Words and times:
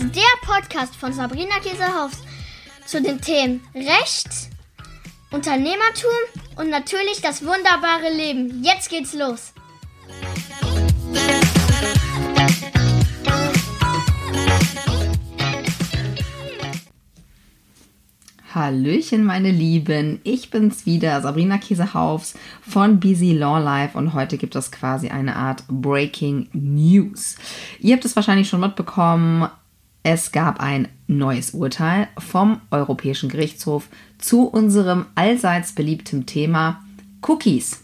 ist 0.00 0.14
der 0.14 0.22
Podcast 0.46 0.94
von 0.94 1.12
Sabrina 1.12 1.58
Käsehaus 1.60 2.12
zu 2.86 3.02
den 3.02 3.20
Themen 3.20 3.60
Recht, 3.74 4.28
Unternehmertum 5.32 6.10
und 6.56 6.70
natürlich 6.70 7.20
das 7.20 7.44
wunderbare 7.44 8.12
Leben. 8.14 8.62
Jetzt 8.62 8.90
geht's 8.90 9.12
los. 9.12 9.52
Hallöchen, 18.54 19.24
meine 19.24 19.50
Lieben. 19.50 20.20
Ich 20.22 20.50
bin's 20.50 20.86
wieder, 20.86 21.20
Sabrina 21.22 21.58
Käsehaufs 21.58 22.34
von 22.60 23.00
Busy 23.00 23.32
Law 23.32 23.58
Life 23.58 23.98
und 23.98 24.14
heute 24.14 24.38
gibt 24.38 24.54
es 24.54 24.70
quasi 24.70 25.08
eine 25.08 25.34
Art 25.34 25.64
Breaking 25.66 26.48
News. 26.52 27.36
Ihr 27.80 27.96
habt 27.96 28.04
es 28.04 28.14
wahrscheinlich 28.14 28.48
schon 28.48 28.60
mitbekommen. 28.60 29.48
Es 30.10 30.32
gab 30.32 30.58
ein 30.58 30.88
neues 31.06 31.50
Urteil 31.50 32.08
vom 32.16 32.62
Europäischen 32.70 33.28
Gerichtshof 33.28 33.90
zu 34.16 34.48
unserem 34.48 35.04
allseits 35.16 35.74
beliebten 35.74 36.24
Thema 36.24 36.82
Cookies. 37.20 37.82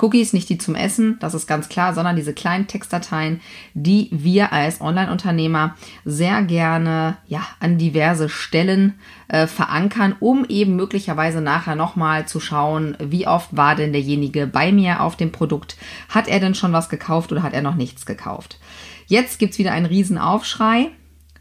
Cookies 0.00 0.34
nicht 0.34 0.48
die 0.50 0.58
zum 0.58 0.76
Essen, 0.76 1.16
das 1.18 1.34
ist 1.34 1.48
ganz 1.48 1.68
klar, 1.68 1.94
sondern 1.94 2.14
diese 2.14 2.32
kleinen 2.32 2.68
Textdateien, 2.68 3.40
die 3.74 4.08
wir 4.12 4.52
als 4.52 4.80
Online-Unternehmer 4.80 5.74
sehr 6.04 6.42
gerne 6.42 7.16
ja, 7.26 7.44
an 7.58 7.76
diverse 7.76 8.28
Stellen 8.28 8.94
äh, 9.26 9.48
verankern, 9.48 10.14
um 10.20 10.44
eben 10.44 10.76
möglicherweise 10.76 11.40
nachher 11.40 11.74
nochmal 11.74 12.28
zu 12.28 12.38
schauen, 12.38 12.96
wie 13.00 13.26
oft 13.26 13.48
war 13.56 13.74
denn 13.74 13.92
derjenige 13.92 14.46
bei 14.46 14.70
mir 14.70 15.00
auf 15.00 15.16
dem 15.16 15.32
Produkt, 15.32 15.76
hat 16.08 16.28
er 16.28 16.38
denn 16.38 16.54
schon 16.54 16.72
was 16.72 16.88
gekauft 16.88 17.32
oder 17.32 17.42
hat 17.42 17.52
er 17.52 17.62
noch 17.62 17.74
nichts 17.74 18.06
gekauft. 18.06 18.60
Jetzt 19.08 19.40
gibt 19.40 19.54
es 19.54 19.58
wieder 19.58 19.72
einen 19.72 19.86
Riesenaufschrei, 19.86 20.92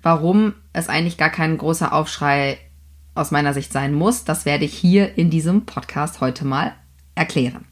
warum 0.02 0.54
es 0.74 0.90
eigentlich 0.90 1.18
gar 1.18 1.30
kein 1.30 1.58
großer 1.58 1.94
Aufschrei 1.94 2.58
aus 3.16 3.32
meiner 3.32 3.54
Sicht 3.54 3.72
sein 3.74 3.94
muss. 3.94 4.24
Das 4.24 4.46
werde 4.46 4.66
ich 4.66 4.74
hier 4.74 5.18
in 5.18 5.30
diesem 5.30 5.66
Podcast 5.66 6.22
heute 6.22 6.46
mal 6.46 6.74
erklären. 7.16 7.71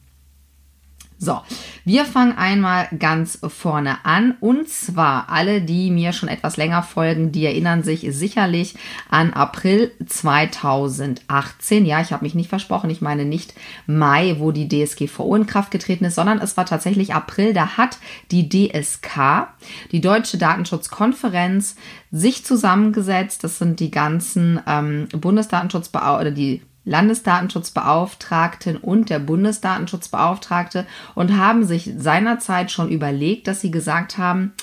So, 1.22 1.42
wir 1.84 2.06
fangen 2.06 2.38
einmal 2.38 2.88
ganz 2.98 3.40
vorne 3.46 4.06
an. 4.06 4.38
Und 4.40 4.70
zwar 4.70 5.30
alle, 5.30 5.62
die 5.62 5.92
mir 5.92 6.14
schon 6.14 6.30
etwas 6.30 6.56
länger 6.56 6.82
folgen, 6.82 7.34
die 7.34 7.46
erinnern 7.46 7.84
sich 7.84 8.08
sicherlich 8.12 8.76
an 9.10 9.34
April 9.34 9.92
2018. 10.06 11.86
Ja, 11.86 12.00
ich 12.00 12.14
habe 12.14 12.24
mich 12.24 12.36
nicht 12.36 12.48
versprochen. 12.48 12.90
Ich 12.90 13.02
meine 13.02 13.26
nicht 13.26 13.54
Mai, 13.86 14.38
wo 14.40 14.54
die 14.54 14.70
DSGVO 14.70 15.36
in 15.36 15.46
Kraft 15.46 15.72
getreten 15.72 16.06
ist, 16.06 16.16
sondern 16.16 16.40
es 16.40 16.56
war 16.56 16.66
tatsächlich 16.66 17.14
April. 17.14 17.54
Da 17.54 17.76
hat 17.76 17.98
die 18.32 18.48
DSK, 18.48 19.50
die 19.92 20.00
Deutsche 20.00 20.38
Datenschutzkonferenz, 20.38 21.76
sich 22.12 22.46
zusammengesetzt. 22.46 23.44
Das 23.44 23.58
sind 23.58 23.82
die 23.82 23.92
ganzen 23.92 24.62
ähm, 24.66 25.10
Bundesdatenschutzbeauftragten 25.12 26.36
die 26.36 26.62
Landesdatenschutzbeauftragten 26.90 28.78
und 28.78 29.10
der 29.10 29.20
Bundesdatenschutzbeauftragte 29.20 30.88
und 31.14 31.38
haben 31.38 31.64
sich 31.64 31.92
seinerzeit 31.98 32.72
schon 32.72 32.90
überlegt, 32.90 33.48
dass 33.48 33.62
sie 33.62 33.72
gesagt 33.72 34.18
haben, 34.18 34.54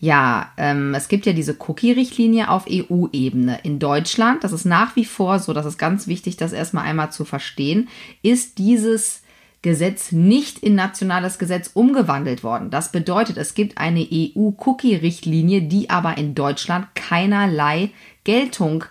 ja, 0.00 0.50
ähm, 0.56 0.94
es 0.94 1.08
gibt 1.08 1.26
ja 1.26 1.32
diese 1.32 1.56
Cookie-Richtlinie 1.58 2.50
auf 2.50 2.66
EU-Ebene. 2.68 3.60
In 3.62 3.78
Deutschland, 3.78 4.42
das 4.42 4.52
ist 4.52 4.64
nach 4.64 4.96
wie 4.96 5.04
vor 5.04 5.38
so, 5.38 5.52
das 5.52 5.64
ist 5.64 5.78
ganz 5.78 6.06
wichtig, 6.08 6.36
das 6.36 6.52
erstmal 6.52 6.84
einmal 6.84 7.12
zu 7.12 7.24
verstehen, 7.24 7.88
ist 8.22 8.58
dieses 8.58 9.22
Gesetz 9.62 10.12
nicht 10.12 10.58
in 10.58 10.74
nationales 10.74 11.38
Gesetz 11.38 11.70
umgewandelt 11.72 12.42
worden. 12.42 12.70
Das 12.70 12.92
bedeutet, 12.92 13.36
es 13.36 13.54
gibt 13.54 13.78
eine 13.78 14.06
EU-Cookie-Richtlinie, 14.12 15.62
die 15.62 15.88
aber 15.88 16.18
in 16.18 16.34
Deutschland 16.34 16.94
keinerlei 16.94 17.90
Geltung 18.24 18.84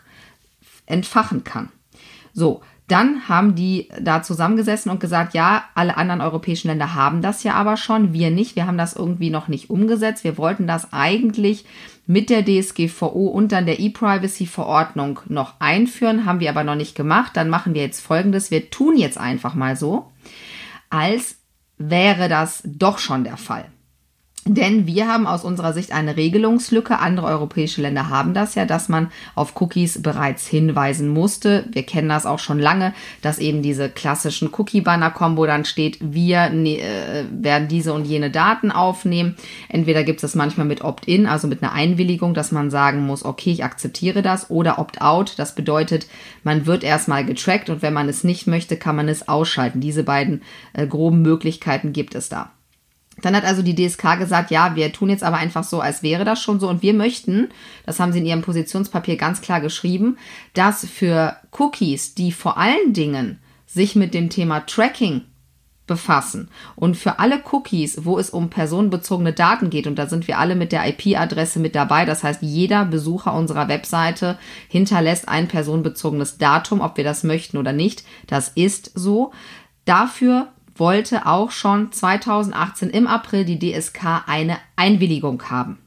entfachen 0.85 1.43
kann. 1.43 1.69
So, 2.33 2.61
dann 2.87 3.27
haben 3.27 3.55
die 3.55 3.89
da 3.99 4.21
zusammengesessen 4.21 4.91
und 4.91 4.99
gesagt, 4.99 5.33
ja, 5.33 5.65
alle 5.73 5.97
anderen 5.97 6.21
europäischen 6.21 6.67
Länder 6.67 6.93
haben 6.93 7.21
das 7.21 7.43
ja 7.43 7.53
aber 7.53 7.77
schon, 7.77 8.13
wir 8.13 8.29
nicht, 8.29 8.55
wir 8.55 8.67
haben 8.67 8.77
das 8.77 8.95
irgendwie 8.95 9.31
noch 9.31 9.47
nicht 9.47 9.71
umgesetzt. 9.71 10.23
Wir 10.23 10.37
wollten 10.37 10.67
das 10.67 10.93
eigentlich 10.93 11.65
mit 12.05 12.29
der 12.29 12.45
DSGVO 12.45 13.27
und 13.27 13.51
dann 13.51 13.65
der 13.65 13.79
E-Privacy-Verordnung 13.79 15.21
noch 15.27 15.53
einführen, 15.59 16.25
haben 16.25 16.39
wir 16.39 16.49
aber 16.49 16.63
noch 16.63 16.75
nicht 16.75 16.95
gemacht. 16.95 17.31
Dann 17.33 17.49
machen 17.49 17.73
wir 17.73 17.81
jetzt 17.81 18.01
Folgendes, 18.01 18.51
wir 18.51 18.69
tun 18.69 18.95
jetzt 18.95 19.17
einfach 19.17 19.55
mal 19.55 19.75
so, 19.75 20.11
als 20.91 21.37
wäre 21.79 22.29
das 22.29 22.61
doch 22.65 22.99
schon 22.99 23.23
der 23.23 23.37
Fall. 23.37 23.65
Denn 24.47 24.85
wir 24.85 25.07
haben 25.07 25.25
aus 25.25 25.43
unserer 25.43 25.73
Sicht 25.73 25.91
eine 25.91 26.17
Regelungslücke. 26.17 26.99
Andere 26.99 27.25
europäische 27.25 27.81
Länder 27.81 28.09
haben 28.09 28.35
das 28.35 28.53
ja, 28.53 28.65
dass 28.65 28.89
man 28.89 29.09
auf 29.33 29.59
Cookies 29.59 30.03
bereits 30.03 30.45
hinweisen 30.45 31.07
musste. 31.07 31.65
Wir 31.71 31.81
kennen 31.81 32.09
das 32.09 32.27
auch 32.27 32.37
schon 32.37 32.59
lange, 32.59 32.93
dass 33.23 33.39
eben 33.39 33.63
diese 33.63 33.89
klassischen 33.89 34.51
Cookie-Banner-Kombo 34.53 35.47
dann 35.47 35.65
steht, 35.65 35.97
wir 35.99 36.51
ne, 36.51 36.77
äh, 36.77 37.25
werden 37.31 37.67
diese 37.67 37.91
und 37.91 38.05
jene 38.05 38.29
Daten 38.29 38.69
aufnehmen. 38.69 39.35
Entweder 39.67 40.03
gibt 40.03 40.19
es 40.19 40.21
das 40.21 40.35
manchmal 40.35 40.67
mit 40.67 40.83
Opt-in, 40.83 41.25
also 41.25 41.47
mit 41.47 41.63
einer 41.63 41.73
Einwilligung, 41.73 42.35
dass 42.35 42.51
man 42.51 42.69
sagen 42.69 43.03
muss, 43.03 43.25
okay, 43.25 43.51
ich 43.51 43.63
akzeptiere 43.63 44.21
das, 44.21 44.51
oder 44.51 44.77
Opt-out. 44.77 45.33
Das 45.39 45.55
bedeutet, 45.55 46.05
man 46.43 46.67
wird 46.67 46.83
erstmal 46.83 47.25
getrackt 47.25 47.71
und 47.71 47.81
wenn 47.81 47.93
man 47.93 48.09
es 48.09 48.23
nicht 48.23 48.45
möchte, 48.45 48.77
kann 48.77 48.95
man 48.95 49.09
es 49.09 49.27
ausschalten. 49.27 49.81
Diese 49.81 50.03
beiden 50.03 50.43
äh, 50.73 50.85
groben 50.85 51.23
Möglichkeiten 51.23 51.93
gibt 51.93 52.13
es 52.13 52.29
da. 52.29 52.51
Dann 53.21 53.35
hat 53.35 53.45
also 53.45 53.61
die 53.61 53.75
DSK 53.75 54.19
gesagt, 54.19 54.51
ja, 54.51 54.75
wir 54.75 54.91
tun 54.91 55.09
jetzt 55.09 55.23
aber 55.23 55.37
einfach 55.37 55.63
so, 55.63 55.79
als 55.79 56.03
wäre 56.03 56.25
das 56.25 56.41
schon 56.41 56.59
so. 56.59 56.67
Und 56.69 56.81
wir 56.81 56.93
möchten, 56.93 57.49
das 57.85 57.99
haben 57.99 58.11
sie 58.11 58.19
in 58.19 58.25
ihrem 58.25 58.41
Positionspapier 58.41 59.15
ganz 59.15 59.41
klar 59.41 59.61
geschrieben, 59.61 60.17
dass 60.53 60.85
für 60.85 61.37
Cookies, 61.57 62.15
die 62.15 62.31
vor 62.31 62.57
allen 62.57 62.93
Dingen 62.93 63.39
sich 63.65 63.95
mit 63.95 64.13
dem 64.13 64.29
Thema 64.29 64.65
Tracking 64.65 65.21
befassen 65.87 66.49
und 66.75 66.97
für 66.97 67.19
alle 67.19 67.43
Cookies, 67.51 68.05
wo 68.05 68.17
es 68.17 68.31
um 68.31 68.49
personenbezogene 68.49 69.33
Daten 69.33 69.69
geht, 69.69 69.85
und 69.85 69.95
da 69.97 70.07
sind 70.07 70.27
wir 70.27 70.39
alle 70.39 70.55
mit 70.55 70.71
der 70.71 70.87
IP-Adresse 70.87 71.59
mit 71.59 71.75
dabei, 71.75 72.05
das 72.05 72.23
heißt, 72.23 72.41
jeder 72.41 72.85
Besucher 72.85 73.33
unserer 73.33 73.67
Webseite 73.67 74.37
hinterlässt 74.67 75.29
ein 75.29 75.47
personenbezogenes 75.47 76.37
Datum, 76.37 76.81
ob 76.81 76.97
wir 76.97 77.03
das 77.03 77.23
möchten 77.23 77.57
oder 77.57 77.73
nicht. 77.73 78.03
Das 78.27 78.49
ist 78.49 78.91
so. 78.95 79.31
Dafür 79.85 80.47
wollte 80.75 81.25
auch 81.25 81.51
schon 81.51 81.91
2018 81.91 82.89
im 82.89 83.07
April 83.07 83.45
die 83.45 83.59
DSK 83.59 84.23
eine 84.27 84.57
Einwilligung 84.75 85.41
haben. 85.49 85.79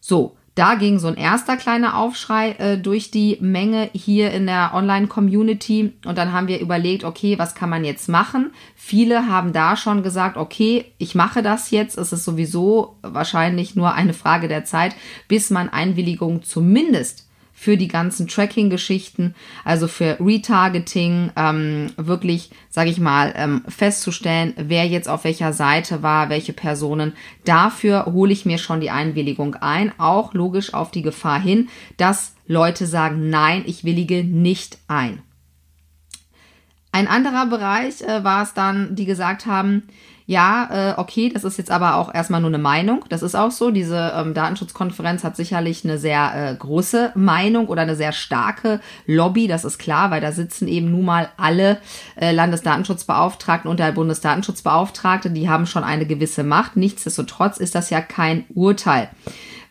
So, 0.00 0.36
da 0.56 0.74
ging 0.74 0.98
so 0.98 1.08
ein 1.08 1.16
erster 1.16 1.56
kleiner 1.56 1.96
Aufschrei 1.96 2.50
äh, 2.58 2.76
durch 2.76 3.10
die 3.10 3.38
Menge 3.40 3.88
hier 3.94 4.32
in 4.32 4.46
der 4.46 4.72
Online-Community 4.74 5.94
und 6.04 6.18
dann 6.18 6.32
haben 6.32 6.48
wir 6.48 6.60
überlegt, 6.60 7.04
okay, 7.04 7.38
was 7.38 7.54
kann 7.54 7.70
man 7.70 7.84
jetzt 7.84 8.08
machen? 8.08 8.52
Viele 8.74 9.28
haben 9.28 9.52
da 9.52 9.76
schon 9.76 10.02
gesagt, 10.02 10.36
okay, 10.36 10.92
ich 10.98 11.14
mache 11.14 11.42
das 11.42 11.70
jetzt. 11.70 11.96
Es 11.96 12.12
ist 12.12 12.24
sowieso 12.24 12.96
wahrscheinlich 13.00 13.76
nur 13.76 13.94
eine 13.94 14.12
Frage 14.12 14.48
der 14.48 14.64
Zeit, 14.64 14.94
bis 15.28 15.50
man 15.50 15.68
Einwilligung 15.68 16.42
zumindest 16.42 17.29
für 17.60 17.76
die 17.76 17.88
ganzen 17.88 18.26
Tracking-Geschichten, 18.26 19.34
also 19.66 19.86
für 19.86 20.16
Retargeting, 20.18 21.30
ähm, 21.36 21.92
wirklich, 21.98 22.48
sage 22.70 22.88
ich 22.88 22.98
mal, 22.98 23.34
ähm, 23.36 23.60
festzustellen, 23.68 24.54
wer 24.56 24.86
jetzt 24.86 25.10
auf 25.10 25.24
welcher 25.24 25.52
Seite 25.52 26.02
war, 26.02 26.30
welche 26.30 26.54
Personen. 26.54 27.12
Dafür 27.44 28.06
hole 28.06 28.32
ich 28.32 28.46
mir 28.46 28.56
schon 28.56 28.80
die 28.80 28.88
Einwilligung 28.88 29.56
ein, 29.56 29.92
auch 29.98 30.32
logisch 30.32 30.72
auf 30.72 30.90
die 30.90 31.02
Gefahr 31.02 31.38
hin, 31.38 31.68
dass 31.98 32.34
Leute 32.46 32.86
sagen, 32.86 33.28
nein, 33.28 33.64
ich 33.66 33.84
willige 33.84 34.24
nicht 34.24 34.78
ein. 34.88 35.20
Ein 36.92 37.08
anderer 37.08 37.44
Bereich 37.44 38.00
äh, 38.00 38.24
war 38.24 38.42
es 38.42 38.54
dann, 38.54 38.96
die 38.96 39.04
gesagt 39.04 39.44
haben, 39.44 39.82
ja, 40.30 40.92
äh, 40.92 40.94
okay, 40.96 41.28
das 41.28 41.42
ist 41.42 41.58
jetzt 41.58 41.72
aber 41.72 41.96
auch 41.96 42.14
erstmal 42.14 42.40
nur 42.40 42.50
eine 42.50 42.58
Meinung. 42.58 43.04
Das 43.08 43.20
ist 43.20 43.34
auch 43.34 43.50
so. 43.50 43.72
Diese 43.72 44.12
ähm, 44.14 44.32
Datenschutzkonferenz 44.32 45.24
hat 45.24 45.34
sicherlich 45.34 45.84
eine 45.84 45.98
sehr 45.98 46.52
äh, 46.52 46.54
große 46.54 47.10
Meinung 47.16 47.66
oder 47.66 47.82
eine 47.82 47.96
sehr 47.96 48.12
starke 48.12 48.78
Lobby. 49.06 49.48
Das 49.48 49.64
ist 49.64 49.78
klar, 49.78 50.12
weil 50.12 50.20
da 50.20 50.30
sitzen 50.30 50.68
eben 50.68 50.92
nun 50.92 51.04
mal 51.04 51.30
alle 51.36 51.78
äh, 52.14 52.30
Landesdatenschutzbeauftragten 52.30 53.68
und 53.68 53.80
der 53.80 53.90
Bundesdatenschutzbeauftragte. 53.90 55.30
Die 55.30 55.48
haben 55.48 55.66
schon 55.66 55.82
eine 55.82 56.06
gewisse 56.06 56.44
Macht. 56.44 56.76
Nichtsdestotrotz 56.76 57.56
ist 57.56 57.74
das 57.74 57.90
ja 57.90 58.00
kein 58.00 58.44
Urteil 58.54 59.08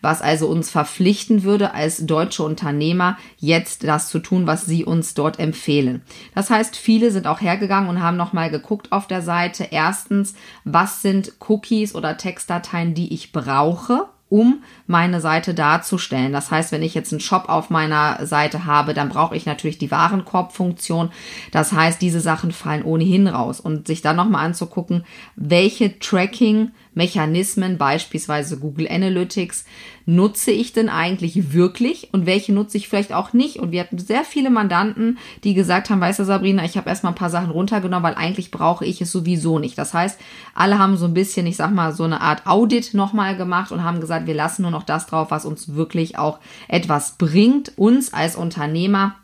was 0.00 0.22
also 0.22 0.48
uns 0.48 0.70
verpflichten 0.70 1.42
würde, 1.42 1.74
als 1.74 2.06
deutsche 2.06 2.42
Unternehmer 2.42 3.18
jetzt 3.38 3.84
das 3.84 4.08
zu 4.08 4.18
tun, 4.18 4.46
was 4.46 4.66
sie 4.66 4.84
uns 4.84 5.14
dort 5.14 5.38
empfehlen. 5.38 6.02
Das 6.34 6.50
heißt, 6.50 6.76
viele 6.76 7.10
sind 7.10 7.26
auch 7.26 7.40
hergegangen 7.40 7.88
und 7.88 8.02
haben 8.02 8.16
nochmal 8.16 8.50
geguckt 8.50 8.92
auf 8.92 9.06
der 9.06 9.22
Seite. 9.22 9.68
Erstens, 9.70 10.34
was 10.64 11.02
sind 11.02 11.32
Cookies 11.48 11.94
oder 11.94 12.16
Textdateien, 12.16 12.94
die 12.94 13.12
ich 13.14 13.32
brauche? 13.32 14.08
um 14.30 14.62
meine 14.86 15.20
Seite 15.20 15.52
darzustellen. 15.54 16.32
Das 16.32 16.50
heißt, 16.50 16.72
wenn 16.72 16.84
ich 16.84 16.94
jetzt 16.94 17.12
einen 17.12 17.20
Shop 17.20 17.48
auf 17.48 17.68
meiner 17.68 18.24
Seite 18.24 18.64
habe, 18.64 18.94
dann 18.94 19.08
brauche 19.10 19.36
ich 19.36 19.44
natürlich 19.44 19.76
die 19.76 19.90
Warenkorbfunktion. 19.90 21.10
Das 21.50 21.72
heißt, 21.72 22.00
diese 22.00 22.20
Sachen 22.20 22.52
fallen 22.52 22.84
ohnehin 22.84 23.26
raus. 23.26 23.60
Und 23.60 23.88
sich 23.88 24.02
dann 24.02 24.16
nochmal 24.16 24.46
anzugucken, 24.46 25.04
welche 25.34 25.98
Tracking 25.98 26.70
Mechanismen, 26.94 27.78
beispielsweise 27.78 28.58
Google 28.58 28.88
Analytics, 28.90 29.64
nutze 30.06 30.50
ich 30.50 30.72
denn 30.72 30.88
eigentlich 30.88 31.52
wirklich 31.52 32.08
und 32.12 32.26
welche 32.26 32.52
nutze 32.52 32.76
ich 32.78 32.88
vielleicht 32.88 33.12
auch 33.12 33.32
nicht? 33.32 33.58
Und 33.58 33.70
wir 33.70 33.80
hatten 33.80 33.98
sehr 33.98 34.24
viele 34.24 34.50
Mandanten, 34.50 35.18
die 35.44 35.54
gesagt 35.54 35.88
haben, 35.88 36.00
weißt 36.00 36.18
du 36.18 36.24
Sabrina, 36.24 36.64
ich 36.64 36.76
habe 36.76 36.88
erstmal 36.88 37.12
ein 37.12 37.16
paar 37.18 37.30
Sachen 37.30 37.50
runtergenommen, 37.50 38.02
weil 38.02 38.16
eigentlich 38.16 38.50
brauche 38.50 38.84
ich 38.84 39.00
es 39.00 39.12
sowieso 39.12 39.58
nicht. 39.58 39.78
Das 39.78 39.94
heißt, 39.94 40.18
alle 40.54 40.78
haben 40.78 40.96
so 40.96 41.06
ein 41.06 41.14
bisschen, 41.14 41.46
ich 41.46 41.56
sag 41.56 41.72
mal, 41.72 41.92
so 41.92 42.04
eine 42.04 42.20
Art 42.20 42.46
Audit 42.46 42.94
nochmal 42.94 43.36
gemacht 43.36 43.70
und 43.70 43.84
haben 43.84 44.00
gesagt, 44.00 44.26
wir 44.26 44.34
lassen 44.34 44.62
nur 44.62 44.72
noch 44.72 44.82
das 44.82 45.06
drauf, 45.06 45.30
was 45.30 45.44
uns 45.44 45.74
wirklich 45.74 46.18
auch 46.18 46.40
etwas 46.66 47.16
bringt, 47.16 47.72
uns 47.76 48.12
als 48.12 48.34
Unternehmer 48.34 49.14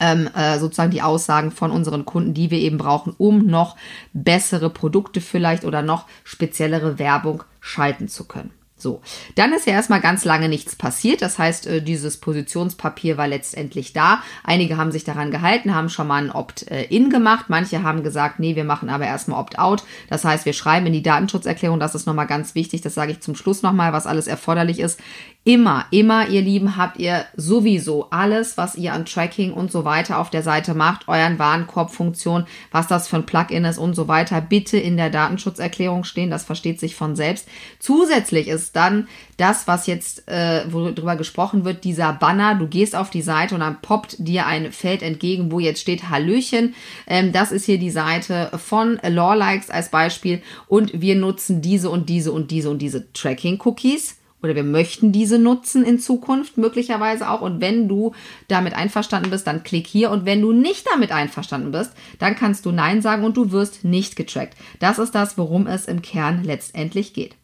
ähm, 0.00 0.28
äh, 0.34 0.58
sozusagen 0.58 0.90
die 0.90 1.02
Aussagen 1.02 1.50
von 1.50 1.70
unseren 1.70 2.04
Kunden, 2.04 2.34
die 2.34 2.50
wir 2.50 2.58
eben 2.58 2.78
brauchen, 2.78 3.14
um 3.18 3.46
noch 3.46 3.76
bessere 4.12 4.70
Produkte 4.70 5.20
vielleicht 5.20 5.64
oder 5.64 5.82
noch 5.82 6.06
speziellere 6.24 6.98
Werbung 6.98 7.44
schalten 7.60 8.08
zu 8.08 8.24
können. 8.24 8.50
So, 8.82 9.00
dann 9.36 9.52
ist 9.52 9.66
ja 9.66 9.74
erstmal 9.74 10.00
ganz 10.00 10.24
lange 10.24 10.48
nichts 10.48 10.74
passiert. 10.74 11.22
Das 11.22 11.38
heißt, 11.38 11.68
äh, 11.68 11.82
dieses 11.82 12.16
Positionspapier 12.16 13.16
war 13.16 13.28
letztendlich 13.28 13.92
da. 13.92 14.22
Einige 14.42 14.76
haben 14.76 14.90
sich 14.90 15.04
daran 15.04 15.30
gehalten, 15.30 15.74
haben 15.74 15.88
schon 15.88 16.08
mal 16.08 16.24
ein 16.24 16.32
Opt-in 16.32 17.08
gemacht. 17.08 17.46
Manche 17.48 17.84
haben 17.84 18.02
gesagt, 18.02 18.40
nee, 18.40 18.56
wir 18.56 18.64
machen 18.64 18.90
aber 18.90 19.06
erstmal 19.06 19.40
Opt-out. 19.40 19.84
Das 20.10 20.24
heißt, 20.24 20.44
wir 20.46 20.52
schreiben 20.52 20.86
in 20.86 20.92
die 20.92 21.02
Datenschutzerklärung, 21.02 21.78
das 21.78 21.94
ist 21.94 22.06
nochmal 22.06 22.26
ganz 22.26 22.56
wichtig, 22.56 22.80
das 22.80 22.94
sage 22.94 23.12
ich 23.12 23.20
zum 23.20 23.36
Schluss 23.36 23.62
nochmal, 23.62 23.92
was 23.92 24.08
alles 24.08 24.26
erforderlich 24.26 24.80
ist. 24.80 24.98
Immer, 25.44 25.86
immer, 25.90 26.28
ihr 26.28 26.40
Lieben, 26.40 26.76
habt 26.76 27.00
ihr 27.00 27.24
sowieso 27.34 28.06
alles, 28.10 28.56
was 28.56 28.76
ihr 28.76 28.92
an 28.92 29.04
Tracking 29.04 29.52
und 29.52 29.72
so 29.72 29.84
weiter 29.84 30.20
auf 30.20 30.30
der 30.30 30.44
Seite 30.44 30.72
macht, 30.72 31.08
euren 31.08 31.40
Warenkorbfunktion, 31.40 32.46
was 32.70 32.86
das 32.86 33.08
für 33.08 33.16
ein 33.16 33.26
Plugin 33.26 33.64
ist 33.64 33.78
und 33.78 33.94
so 33.94 34.06
weiter, 34.06 34.40
bitte 34.40 34.78
in 34.78 34.96
der 34.96 35.10
Datenschutzerklärung 35.10 36.04
stehen. 36.04 36.30
Das 36.30 36.44
versteht 36.44 36.78
sich 36.78 36.94
von 36.94 37.16
selbst. 37.16 37.48
Zusätzlich 37.80 38.46
ist 38.46 38.76
dann 38.76 39.08
das, 39.36 39.66
was 39.66 39.88
jetzt, 39.88 40.28
äh, 40.28 40.62
worüber 40.70 41.16
gesprochen 41.16 41.64
wird, 41.64 41.82
dieser 41.82 42.12
Banner. 42.12 42.54
Du 42.54 42.68
gehst 42.68 42.94
auf 42.94 43.10
die 43.10 43.22
Seite 43.22 43.56
und 43.56 43.62
dann 43.62 43.80
poppt 43.82 44.14
dir 44.20 44.46
ein 44.46 44.70
Feld 44.70 45.02
entgegen, 45.02 45.50
wo 45.50 45.58
jetzt 45.58 45.80
steht 45.80 46.08
Hallöchen. 46.08 46.76
Ähm, 47.08 47.32
das 47.32 47.50
ist 47.50 47.64
hier 47.64 47.78
die 47.78 47.90
Seite 47.90 48.52
von 48.64 49.00
Lawlikes 49.02 49.70
als 49.70 49.90
Beispiel 49.90 50.40
und 50.68 51.00
wir 51.00 51.16
nutzen 51.16 51.62
diese 51.62 51.90
und 51.90 52.08
diese 52.08 52.30
und 52.30 52.52
diese 52.52 52.70
und 52.70 52.78
diese 52.78 53.12
Tracking-Cookies 53.12 54.21
oder 54.42 54.54
wir 54.54 54.64
möchten 54.64 55.12
diese 55.12 55.38
nutzen 55.38 55.84
in 55.84 55.98
Zukunft 55.98 56.58
möglicherweise 56.58 57.30
auch. 57.30 57.40
Und 57.40 57.60
wenn 57.60 57.88
du 57.88 58.12
damit 58.48 58.74
einverstanden 58.74 59.30
bist, 59.30 59.46
dann 59.46 59.62
klick 59.62 59.86
hier. 59.86 60.10
Und 60.10 60.24
wenn 60.24 60.40
du 60.40 60.52
nicht 60.52 60.86
damit 60.92 61.12
einverstanden 61.12 61.72
bist, 61.72 61.92
dann 62.18 62.34
kannst 62.34 62.66
du 62.66 62.72
Nein 62.72 63.02
sagen 63.02 63.24
und 63.24 63.36
du 63.36 63.52
wirst 63.52 63.84
nicht 63.84 64.16
getrackt. 64.16 64.56
Das 64.80 64.98
ist 64.98 65.14
das, 65.14 65.38
worum 65.38 65.66
es 65.66 65.86
im 65.86 66.02
Kern 66.02 66.42
letztendlich 66.44 67.14
geht. 67.14 67.36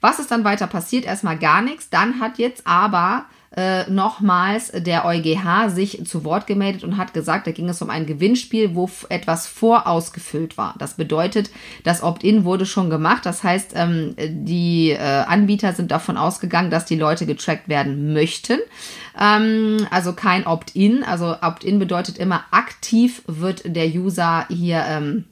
Was 0.00 0.18
ist 0.18 0.30
dann 0.30 0.44
weiter 0.44 0.66
passiert? 0.66 1.04
Erstmal 1.04 1.38
gar 1.38 1.62
nichts. 1.62 1.90
Dann 1.90 2.20
hat 2.20 2.38
jetzt 2.38 2.66
aber 2.66 3.26
äh, 3.56 3.90
nochmals 3.90 4.70
der 4.72 5.04
EuGH 5.04 5.70
sich 5.70 6.06
zu 6.06 6.24
Wort 6.24 6.46
gemeldet 6.46 6.84
und 6.84 6.96
hat 6.96 7.12
gesagt, 7.12 7.48
da 7.48 7.50
ging 7.50 7.68
es 7.68 7.82
um 7.82 7.90
ein 7.90 8.06
Gewinnspiel, 8.06 8.76
wo 8.76 8.88
etwas 9.08 9.48
vorausgefüllt 9.48 10.56
war. 10.56 10.74
Das 10.78 10.94
bedeutet, 10.94 11.50
das 11.82 12.02
Opt-in 12.02 12.44
wurde 12.44 12.64
schon 12.64 12.90
gemacht. 12.90 13.26
Das 13.26 13.42
heißt, 13.42 13.72
ähm, 13.74 14.14
die 14.16 14.90
äh, 14.90 14.98
Anbieter 14.98 15.72
sind 15.72 15.90
davon 15.90 16.16
ausgegangen, 16.16 16.70
dass 16.70 16.84
die 16.84 16.96
Leute 16.96 17.26
getrackt 17.26 17.68
werden 17.68 18.12
möchten. 18.12 18.60
Ähm, 19.20 19.86
also 19.90 20.12
kein 20.12 20.46
Opt-in. 20.46 21.02
Also 21.02 21.34
Opt-in 21.42 21.80
bedeutet 21.80 22.18
immer 22.18 22.44
aktiv 22.52 23.22
wird 23.26 23.62
der 23.64 23.88
User 23.88 24.46
hier 24.48 24.84
ähm, 24.86 25.24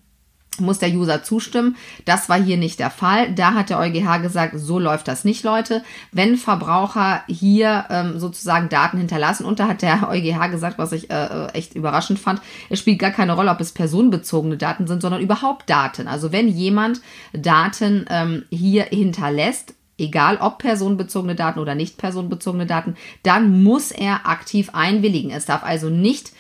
muss 0.61 0.79
der 0.79 0.91
User 0.91 1.23
zustimmen. 1.23 1.77
Das 2.05 2.29
war 2.29 2.41
hier 2.41 2.57
nicht 2.57 2.79
der 2.81 2.91
Fall. 2.91 3.33
Da 3.33 3.55
hat 3.55 3.71
der 3.71 3.79
EuGH 3.79 4.23
gesagt, 4.23 4.55
so 4.57 4.79
läuft 4.79 5.09
das 5.09 5.25
nicht, 5.25 5.45
Leute. 5.45 5.83
Wenn 6.13 6.37
Verbraucher 6.37 7.23
hier 7.27 7.87
ähm, 7.91 8.19
sozusagen 8.19 8.69
Daten 8.69 8.99
hinterlassen, 8.99 9.45
und 9.45 9.61
da 9.61 9.69
hat 9.69 9.83
der 9.83 10.09
EuGH 10.11 10.51
gesagt, 10.51 10.79
was 10.79 10.93
ich 10.93 11.11
äh, 11.11 11.47
echt 11.53 11.75
überraschend 11.75 12.19
fand, 12.19 12.41
es 12.71 12.79
spielt 12.79 12.99
gar 12.99 13.11
keine 13.11 13.33
Rolle, 13.33 13.51
ob 13.51 13.61
es 13.61 13.73
personenbezogene 13.73 14.57
Daten 14.57 14.87
sind, 14.87 15.03
sondern 15.03 15.21
überhaupt 15.21 15.69
Daten. 15.69 16.09
Also 16.09 16.33
wenn 16.33 16.49
jemand 16.49 17.01
Daten 17.33 18.07
ähm, 18.11 18.45
hier 18.51 18.85
hinterlässt, 18.85 19.75
egal 19.99 20.39
ob 20.41 20.59
personenbezogene 20.59 21.35
Daten 21.35 21.59
oder 21.59 21.75
nicht 21.75 21.99
personenbezogene 21.99 22.67
Daten, 22.67 22.97
dann 23.23 23.63
muss 23.63 23.91
er 23.91 24.27
aktiv 24.27 24.71
einwilligen. 24.73 25.31
Es 25.31 25.47
darf 25.47 25.65
also 25.65 25.91
nicht 25.91 26.33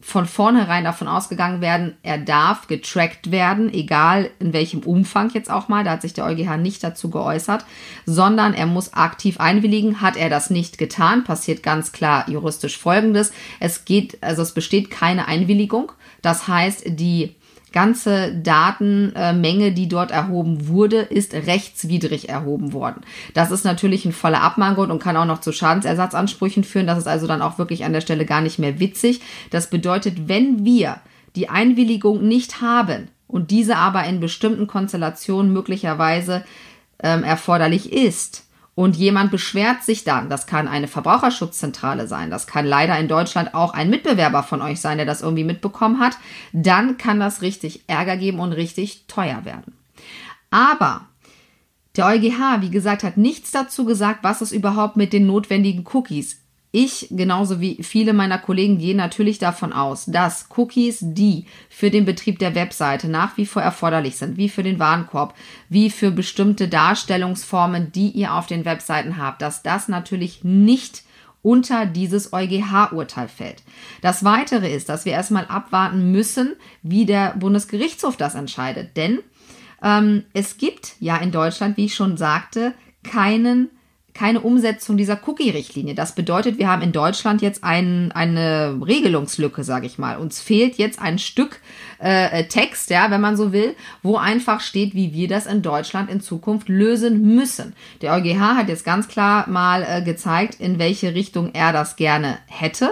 von 0.00 0.26
vornherein 0.26 0.84
davon 0.84 1.08
ausgegangen 1.08 1.60
werden, 1.60 1.96
er 2.02 2.16
darf 2.18 2.66
getrackt 2.68 3.30
werden, 3.30 3.72
egal 3.72 4.30
in 4.38 4.52
welchem 4.52 4.80
Umfang 4.80 5.30
jetzt 5.34 5.50
auch 5.50 5.68
mal, 5.68 5.84
da 5.84 5.92
hat 5.92 6.02
sich 6.02 6.14
der 6.14 6.24
EuGH 6.24 6.56
nicht 6.56 6.82
dazu 6.82 7.10
geäußert, 7.10 7.64
sondern 8.06 8.54
er 8.54 8.66
muss 8.66 8.94
aktiv 8.94 9.38
einwilligen. 9.40 10.00
Hat 10.00 10.16
er 10.16 10.30
das 10.30 10.48
nicht 10.48 10.78
getan, 10.78 11.24
passiert 11.24 11.62
ganz 11.62 11.92
klar 11.92 12.28
juristisch 12.28 12.78
Folgendes. 12.78 13.32
Es 13.60 13.84
geht, 13.84 14.22
also 14.22 14.42
es 14.42 14.52
besteht 14.52 14.90
keine 14.90 15.28
Einwilligung. 15.28 15.92
Das 16.22 16.48
heißt, 16.48 16.84
die 16.86 17.34
ganze 17.72 18.34
Datenmenge, 18.34 19.72
die 19.72 19.88
dort 19.88 20.10
erhoben 20.10 20.68
wurde, 20.68 20.98
ist 21.00 21.34
rechtswidrig 21.34 22.28
erhoben 22.28 22.72
worden. 22.72 23.02
Das 23.34 23.50
ist 23.50 23.64
natürlich 23.64 24.04
ein 24.04 24.12
voller 24.12 24.42
Abmahngrund 24.42 24.90
und 24.90 25.02
kann 25.02 25.16
auch 25.16 25.24
noch 25.24 25.40
zu 25.40 25.52
Schadensersatzansprüchen 25.52 26.64
führen. 26.64 26.86
Das 26.86 26.98
ist 26.98 27.06
also 27.06 27.26
dann 27.26 27.42
auch 27.42 27.58
wirklich 27.58 27.84
an 27.84 27.92
der 27.92 28.00
Stelle 28.00 28.26
gar 28.26 28.40
nicht 28.40 28.58
mehr 28.58 28.80
witzig. 28.80 29.20
Das 29.50 29.70
bedeutet, 29.70 30.28
wenn 30.28 30.64
wir 30.64 30.96
die 31.36 31.48
Einwilligung 31.48 32.26
nicht 32.26 32.60
haben 32.60 33.08
und 33.28 33.50
diese 33.50 33.76
aber 33.76 34.04
in 34.04 34.20
bestimmten 34.20 34.66
Konstellationen 34.66 35.52
möglicherweise 35.52 36.44
ähm, 37.02 37.22
erforderlich 37.22 37.92
ist, 37.92 38.49
und 38.80 38.96
jemand 38.96 39.30
beschwert 39.30 39.84
sich 39.84 40.04
dann, 40.04 40.30
das 40.30 40.46
kann 40.46 40.66
eine 40.66 40.88
Verbraucherschutzzentrale 40.88 42.06
sein, 42.06 42.30
das 42.30 42.46
kann 42.46 42.64
leider 42.64 42.98
in 42.98 43.08
Deutschland 43.08 43.52
auch 43.52 43.74
ein 43.74 43.90
Mitbewerber 43.90 44.42
von 44.42 44.62
euch 44.62 44.80
sein, 44.80 44.96
der 44.96 45.04
das 45.04 45.20
irgendwie 45.20 45.44
mitbekommen 45.44 46.00
hat, 46.00 46.16
dann 46.54 46.96
kann 46.96 47.20
das 47.20 47.42
richtig 47.42 47.82
Ärger 47.88 48.16
geben 48.16 48.40
und 48.40 48.54
richtig 48.54 49.04
teuer 49.06 49.44
werden. 49.44 49.74
Aber 50.50 51.02
der 51.94 52.06
EuGH, 52.06 52.62
wie 52.62 52.70
gesagt, 52.70 53.02
hat 53.02 53.18
nichts 53.18 53.50
dazu 53.50 53.84
gesagt, 53.84 54.20
was 54.22 54.40
es 54.40 54.50
überhaupt 54.50 54.96
mit 54.96 55.12
den 55.12 55.26
notwendigen 55.26 55.84
Cookies 55.92 56.40
ich, 56.72 57.08
genauso 57.10 57.60
wie 57.60 57.82
viele 57.82 58.12
meiner 58.12 58.38
Kollegen, 58.38 58.78
gehen 58.78 58.96
natürlich 58.96 59.38
davon 59.38 59.72
aus, 59.72 60.04
dass 60.06 60.46
Cookies, 60.56 60.98
die 61.00 61.46
für 61.68 61.90
den 61.90 62.04
Betrieb 62.04 62.38
der 62.38 62.54
Webseite 62.54 63.08
nach 63.08 63.36
wie 63.36 63.46
vor 63.46 63.62
erforderlich 63.62 64.16
sind, 64.16 64.36
wie 64.36 64.48
für 64.48 64.62
den 64.62 64.78
Warenkorb, 64.78 65.34
wie 65.68 65.90
für 65.90 66.12
bestimmte 66.12 66.68
Darstellungsformen, 66.68 67.90
die 67.90 68.10
ihr 68.10 68.34
auf 68.34 68.46
den 68.46 68.64
Webseiten 68.64 69.16
habt, 69.16 69.42
dass 69.42 69.62
das 69.62 69.88
natürlich 69.88 70.44
nicht 70.44 71.02
unter 71.42 71.86
dieses 71.86 72.32
EuGH-Urteil 72.32 73.28
fällt. 73.28 73.62
Das 74.02 74.24
Weitere 74.24 74.72
ist, 74.72 74.88
dass 74.88 75.04
wir 75.04 75.12
erstmal 75.12 75.46
abwarten 75.46 76.12
müssen, 76.12 76.54
wie 76.82 77.06
der 77.06 77.34
Bundesgerichtshof 77.36 78.16
das 78.16 78.34
entscheidet. 78.34 78.96
Denn 78.96 79.20
ähm, 79.82 80.24
es 80.34 80.58
gibt 80.58 80.92
ja 81.00 81.16
in 81.16 81.32
Deutschland, 81.32 81.76
wie 81.76 81.86
ich 81.86 81.94
schon 81.94 82.16
sagte, 82.16 82.74
keinen 83.02 83.70
keine 84.20 84.40
Umsetzung 84.42 84.98
dieser 84.98 85.18
Cookie-Richtlinie. 85.26 85.94
Das 85.94 86.14
bedeutet, 86.14 86.58
wir 86.58 86.68
haben 86.68 86.82
in 86.82 86.92
Deutschland 86.92 87.40
jetzt 87.40 87.64
ein, 87.64 88.12
eine 88.12 88.78
Regelungslücke, 88.86 89.64
sage 89.64 89.86
ich 89.86 89.96
mal. 89.96 90.18
Uns 90.18 90.42
fehlt 90.42 90.76
jetzt 90.76 91.00
ein 91.00 91.18
Stück 91.18 91.62
äh, 92.00 92.44
Text, 92.44 92.90
ja, 92.90 93.10
wenn 93.10 93.22
man 93.22 93.38
so 93.38 93.54
will, 93.54 93.74
wo 94.02 94.18
einfach 94.18 94.60
steht, 94.60 94.94
wie 94.94 95.14
wir 95.14 95.26
das 95.26 95.46
in 95.46 95.62
Deutschland 95.62 96.10
in 96.10 96.20
Zukunft 96.20 96.68
lösen 96.68 97.34
müssen. 97.34 97.72
Der 98.02 98.12
EuGH 98.12 98.56
hat 98.58 98.68
jetzt 98.68 98.84
ganz 98.84 99.08
klar 99.08 99.48
mal 99.48 99.86
äh, 99.88 100.02
gezeigt, 100.02 100.60
in 100.60 100.78
welche 100.78 101.14
Richtung 101.14 101.54
er 101.54 101.72
das 101.72 101.96
gerne 101.96 102.36
hätte 102.46 102.90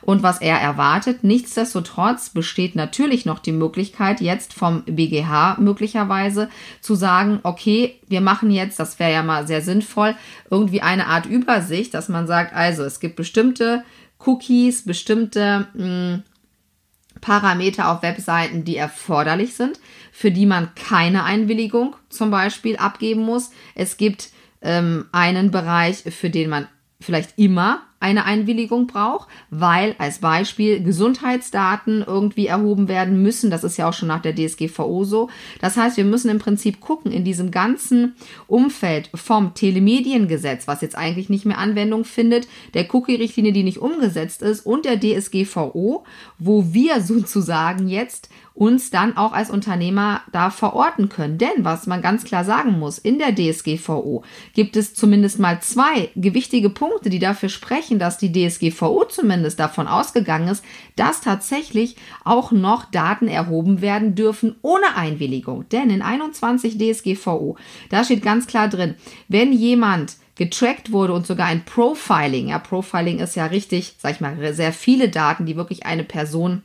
und 0.00 0.22
was 0.22 0.40
er 0.40 0.56
erwartet. 0.56 1.24
Nichtsdestotrotz 1.24 2.30
besteht 2.30 2.74
natürlich 2.74 3.26
noch 3.26 3.40
die 3.40 3.52
Möglichkeit, 3.52 4.22
jetzt 4.22 4.54
vom 4.54 4.82
BGH 4.84 5.58
möglicherweise 5.58 6.48
zu 6.80 6.94
sagen, 6.94 7.40
okay, 7.42 7.99
wir 8.10 8.20
machen 8.20 8.50
jetzt, 8.50 8.78
das 8.78 8.98
wäre 8.98 9.12
ja 9.12 9.22
mal 9.22 9.46
sehr 9.46 9.62
sinnvoll, 9.62 10.16
irgendwie 10.50 10.82
eine 10.82 11.06
Art 11.06 11.26
Übersicht, 11.26 11.94
dass 11.94 12.08
man 12.08 12.26
sagt, 12.26 12.54
also 12.54 12.84
es 12.84 13.00
gibt 13.00 13.16
bestimmte 13.16 13.84
Cookies, 14.26 14.84
bestimmte 14.84 15.68
mh, 15.74 15.84
hm, 15.84 16.22
Parameter 17.20 17.90
auf 17.90 18.02
Webseiten, 18.02 18.64
die 18.64 18.76
erforderlich 18.76 19.54
sind, 19.54 19.78
für 20.10 20.30
die 20.30 20.46
man 20.46 20.74
keine 20.74 21.24
Einwilligung 21.24 21.96
zum 22.08 22.30
Beispiel 22.30 22.76
abgeben 22.76 23.22
muss. 23.22 23.50
Es 23.74 23.96
gibt 23.96 24.30
ähm, 24.62 25.06
einen 25.12 25.50
Bereich, 25.50 25.98
für 25.98 26.30
den 26.30 26.50
man 26.50 26.68
vielleicht 27.00 27.38
immer 27.38 27.82
eine 28.00 28.24
Einwilligung 28.24 28.86
braucht, 28.86 29.28
weil 29.50 29.94
als 29.98 30.18
Beispiel 30.18 30.82
Gesundheitsdaten 30.82 32.02
irgendwie 32.06 32.46
erhoben 32.46 32.88
werden 32.88 33.22
müssen. 33.22 33.50
Das 33.50 33.62
ist 33.62 33.76
ja 33.76 33.88
auch 33.88 33.92
schon 33.92 34.08
nach 34.08 34.22
der 34.22 34.34
DSGVO 34.34 35.04
so. 35.04 35.28
Das 35.60 35.76
heißt, 35.76 35.98
wir 35.98 36.06
müssen 36.06 36.30
im 36.30 36.38
Prinzip 36.38 36.80
gucken 36.80 37.12
in 37.12 37.24
diesem 37.24 37.50
ganzen 37.50 38.14
Umfeld 38.46 39.10
vom 39.14 39.52
Telemediengesetz, 39.52 40.66
was 40.66 40.80
jetzt 40.80 40.96
eigentlich 40.96 41.28
nicht 41.28 41.44
mehr 41.44 41.58
Anwendung 41.58 42.04
findet, 42.04 42.48
der 42.72 42.92
Cookie-Richtlinie, 42.92 43.52
die 43.52 43.64
nicht 43.64 43.78
umgesetzt 43.78 44.40
ist 44.40 44.64
und 44.64 44.86
der 44.86 44.98
DSGVO, 44.98 46.04
wo 46.38 46.72
wir 46.72 47.00
sozusagen 47.02 47.86
jetzt 47.86 48.30
uns 48.54 48.90
dann 48.90 49.16
auch 49.16 49.32
als 49.32 49.50
Unternehmer 49.50 50.22
da 50.32 50.50
verorten 50.50 51.08
können. 51.08 51.38
Denn 51.38 51.64
was 51.64 51.86
man 51.86 52.02
ganz 52.02 52.24
klar 52.24 52.44
sagen 52.44 52.78
muss, 52.78 52.98
in 52.98 53.18
der 53.18 53.34
DSGVO 53.34 54.22
gibt 54.54 54.76
es 54.76 54.94
zumindest 54.94 55.38
mal 55.38 55.60
zwei 55.60 56.10
gewichtige 56.16 56.70
Punkte, 56.70 57.10
die 57.10 57.18
dafür 57.18 57.48
sprechen, 57.48 57.98
dass 57.98 58.18
die 58.18 58.32
DSGVO 58.32 59.04
zumindest 59.04 59.58
davon 59.60 59.86
ausgegangen 59.86 60.48
ist, 60.48 60.64
dass 60.96 61.20
tatsächlich 61.20 61.96
auch 62.24 62.52
noch 62.52 62.90
Daten 62.90 63.28
erhoben 63.28 63.80
werden 63.80 64.14
dürfen 64.14 64.56
ohne 64.62 64.96
Einwilligung. 64.96 65.68
Denn 65.70 65.90
in 65.90 66.02
21 66.02 66.76
DSGVO, 66.78 67.56
da 67.88 68.04
steht 68.04 68.22
ganz 68.22 68.46
klar 68.46 68.68
drin, 68.68 68.94
wenn 69.28 69.52
jemand 69.52 70.16
getrackt 70.36 70.90
wurde 70.90 71.12
und 71.12 71.26
sogar 71.26 71.46
ein 71.46 71.66
Profiling, 71.66 72.48
ja, 72.48 72.58
Profiling 72.58 73.18
ist 73.18 73.36
ja 73.36 73.46
richtig, 73.46 73.96
sag 73.98 74.12
ich 74.12 74.20
mal, 74.20 74.54
sehr 74.54 74.72
viele 74.72 75.10
Daten, 75.10 75.44
die 75.44 75.54
wirklich 75.54 75.84
eine 75.84 76.02
Person 76.02 76.62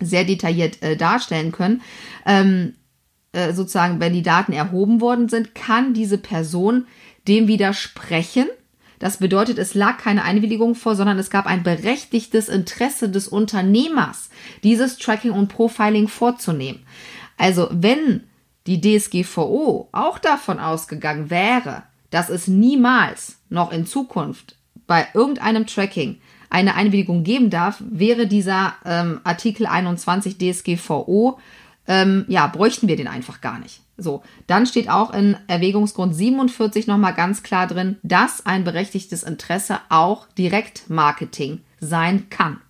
sehr 0.00 0.24
detailliert 0.24 0.82
äh, 0.82 0.96
darstellen 0.96 1.52
können. 1.52 1.82
Ähm, 2.24 2.74
äh, 3.32 3.52
sozusagen, 3.52 4.00
wenn 4.00 4.12
die 4.12 4.22
Daten 4.22 4.52
erhoben 4.52 5.00
worden 5.00 5.28
sind, 5.28 5.54
kann 5.54 5.94
diese 5.94 6.18
Person 6.18 6.86
dem 7.28 7.48
widersprechen. 7.48 8.46
Das 8.98 9.18
bedeutet, 9.18 9.58
es 9.58 9.74
lag 9.74 9.98
keine 9.98 10.24
Einwilligung 10.24 10.74
vor, 10.74 10.96
sondern 10.96 11.18
es 11.18 11.28
gab 11.28 11.46
ein 11.46 11.62
berechtigtes 11.62 12.48
Interesse 12.48 13.10
des 13.10 13.28
Unternehmers, 13.28 14.30
dieses 14.62 14.96
Tracking 14.96 15.32
und 15.32 15.48
Profiling 15.48 16.08
vorzunehmen. 16.08 16.80
Also 17.36 17.68
wenn 17.70 18.22
die 18.66 18.80
DSGVO 18.80 19.88
auch 19.92 20.18
davon 20.18 20.58
ausgegangen 20.58 21.28
wäre, 21.30 21.82
dass 22.10 22.30
es 22.30 22.48
niemals 22.48 23.38
noch 23.48 23.72
in 23.72 23.86
Zukunft 23.86 24.56
bei 24.86 25.06
irgendeinem 25.12 25.66
Tracking 25.66 26.20
eine 26.50 26.74
Einwilligung 26.74 27.24
geben 27.24 27.50
darf, 27.50 27.82
wäre 27.88 28.26
dieser 28.26 28.74
ähm, 28.84 29.20
Artikel 29.24 29.66
21 29.66 30.38
DSGVO, 30.38 31.38
ähm, 31.88 32.24
ja, 32.28 32.46
bräuchten 32.46 32.88
wir 32.88 32.96
den 32.96 33.08
einfach 33.08 33.40
gar 33.40 33.58
nicht. 33.58 33.80
So, 33.98 34.22
dann 34.46 34.66
steht 34.66 34.90
auch 34.90 35.14
in 35.14 35.36
Erwägungsgrund 35.46 36.14
47 36.14 36.86
nochmal 36.86 37.14
ganz 37.14 37.42
klar 37.42 37.66
drin, 37.66 37.96
dass 38.02 38.44
ein 38.44 38.64
berechtigtes 38.64 39.22
Interesse 39.22 39.78
auch 39.88 40.26
Direktmarketing 40.36 41.60
sein 41.80 42.28
kann. 42.28 42.60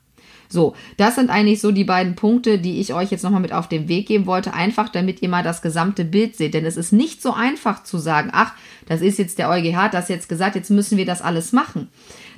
So, 0.48 0.76
das 0.96 1.16
sind 1.16 1.30
eigentlich 1.30 1.60
so 1.60 1.72
die 1.72 1.84
beiden 1.84 2.14
Punkte, 2.14 2.58
die 2.58 2.80
ich 2.80 2.94
euch 2.94 3.10
jetzt 3.10 3.24
nochmal 3.24 3.40
mit 3.40 3.52
auf 3.52 3.68
den 3.68 3.88
Weg 3.88 4.06
geben 4.06 4.26
wollte, 4.26 4.54
einfach 4.54 4.88
damit 4.88 5.20
ihr 5.22 5.28
mal 5.28 5.42
das 5.42 5.62
gesamte 5.62 6.04
Bild 6.04 6.36
seht. 6.36 6.54
Denn 6.54 6.64
es 6.64 6.76
ist 6.76 6.92
nicht 6.92 7.20
so 7.20 7.32
einfach 7.32 7.82
zu 7.82 7.98
sagen, 7.98 8.30
ach, 8.32 8.52
das 8.86 9.00
ist 9.00 9.18
jetzt 9.18 9.38
der 9.38 9.50
EuGH, 9.50 9.76
hat 9.76 9.94
das 9.94 10.08
jetzt 10.08 10.28
gesagt, 10.28 10.54
jetzt 10.54 10.70
müssen 10.70 10.98
wir 10.98 11.06
das 11.06 11.22
alles 11.22 11.52
machen. 11.52 11.88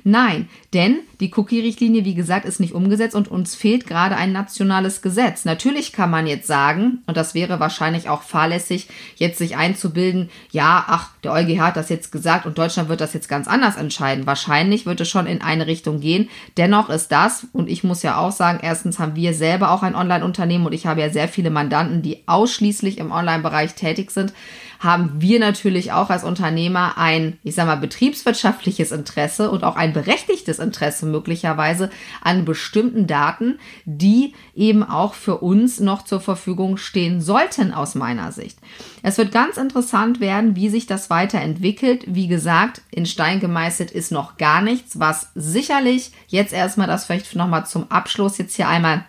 Nein, 0.03 0.49
denn 0.73 0.99
die 1.19 1.31
Cookie-Richtlinie, 1.35 2.05
wie 2.05 2.13
gesagt, 2.13 2.45
ist 2.45 2.59
nicht 2.59 2.73
umgesetzt 2.73 3.15
und 3.15 3.27
uns 3.27 3.55
fehlt 3.55 3.85
gerade 3.87 4.15
ein 4.15 4.31
nationales 4.31 5.01
Gesetz. 5.01 5.45
Natürlich 5.45 5.91
kann 5.91 6.09
man 6.09 6.27
jetzt 6.27 6.47
sagen, 6.47 6.99
und 7.07 7.17
das 7.17 7.33
wäre 7.33 7.59
wahrscheinlich 7.59 8.07
auch 8.07 8.21
fahrlässig, 8.21 8.87
jetzt 9.15 9.37
sich 9.37 9.57
einzubilden, 9.57 10.29
ja, 10.51 10.85
ach, 10.87 11.09
der 11.23 11.33
EuGH 11.33 11.59
hat 11.59 11.75
das 11.75 11.89
jetzt 11.89 12.11
gesagt 12.11 12.45
und 12.45 12.57
Deutschland 12.57 12.87
wird 12.87 13.01
das 13.01 13.13
jetzt 13.13 13.27
ganz 13.27 13.47
anders 13.47 13.75
entscheiden. 13.75 14.25
Wahrscheinlich 14.25 14.85
wird 14.85 15.01
es 15.01 15.09
schon 15.09 15.27
in 15.27 15.41
eine 15.41 15.67
Richtung 15.67 15.99
gehen. 15.99 16.29
Dennoch 16.57 16.89
ist 16.89 17.09
das, 17.09 17.47
und 17.51 17.69
ich 17.69 17.83
muss 17.83 18.03
ja 18.03 18.17
auch 18.17 18.31
sagen, 18.31 18.59
erstens 18.61 18.99
haben 18.99 19.15
wir 19.15 19.33
selber 19.33 19.71
auch 19.71 19.83
ein 19.83 19.95
Online-Unternehmen 19.95 20.65
und 20.65 20.73
ich 20.73 20.85
habe 20.85 21.01
ja 21.01 21.09
sehr 21.09 21.27
viele 21.27 21.49
Mandanten, 21.49 22.01
die 22.01 22.23
ausschließlich 22.27 22.97
im 22.97 23.11
Online-Bereich 23.11 23.75
tätig 23.75 24.11
sind 24.11 24.33
haben 24.79 25.21
wir 25.21 25.39
natürlich 25.39 25.91
auch 25.91 26.09
als 26.09 26.23
Unternehmer 26.23 26.97
ein, 26.97 27.37
ich 27.43 27.55
sag 27.55 27.67
mal, 27.67 27.75
betriebswirtschaftliches 27.75 28.91
Interesse 28.91 29.51
und 29.51 29.63
auch 29.65 29.75
ein 29.75 29.91
berechtigtes 29.91 30.57
Interesse 30.57 31.05
möglicherweise 31.05 31.89
an 32.21 32.45
bestimmten 32.45 33.05
Daten, 33.05 33.59
die 33.83 34.33
eben 34.55 34.83
auch 34.83 35.13
für 35.13 35.39
uns 35.39 35.81
noch 35.81 36.05
zur 36.05 36.21
Verfügung 36.21 36.77
stehen 36.77 37.19
sollten 37.19 37.73
aus 37.73 37.93
meiner 37.93 38.31
Sicht. 38.31 38.57
Es 39.03 39.17
wird 39.17 39.33
ganz 39.33 39.57
interessant 39.57 40.21
werden, 40.21 40.55
wie 40.55 40.69
sich 40.69 40.87
das 40.87 41.09
weiterentwickelt. 41.09 42.05
Wie 42.07 42.27
gesagt, 42.27 42.81
in 42.89 43.05
Stein 43.05 43.41
gemeißelt 43.41 43.91
ist 43.91 44.11
noch 44.11 44.37
gar 44.37 44.61
nichts, 44.61 44.99
was 44.99 45.29
sicherlich 45.35 46.11
jetzt 46.27 46.53
erstmal 46.53 46.87
das 46.87 47.05
vielleicht 47.05 47.35
nochmal 47.35 47.65
zum 47.65 47.91
Abschluss 47.91 48.37
jetzt 48.37 48.55
hier 48.55 48.69
einmal 48.69 49.03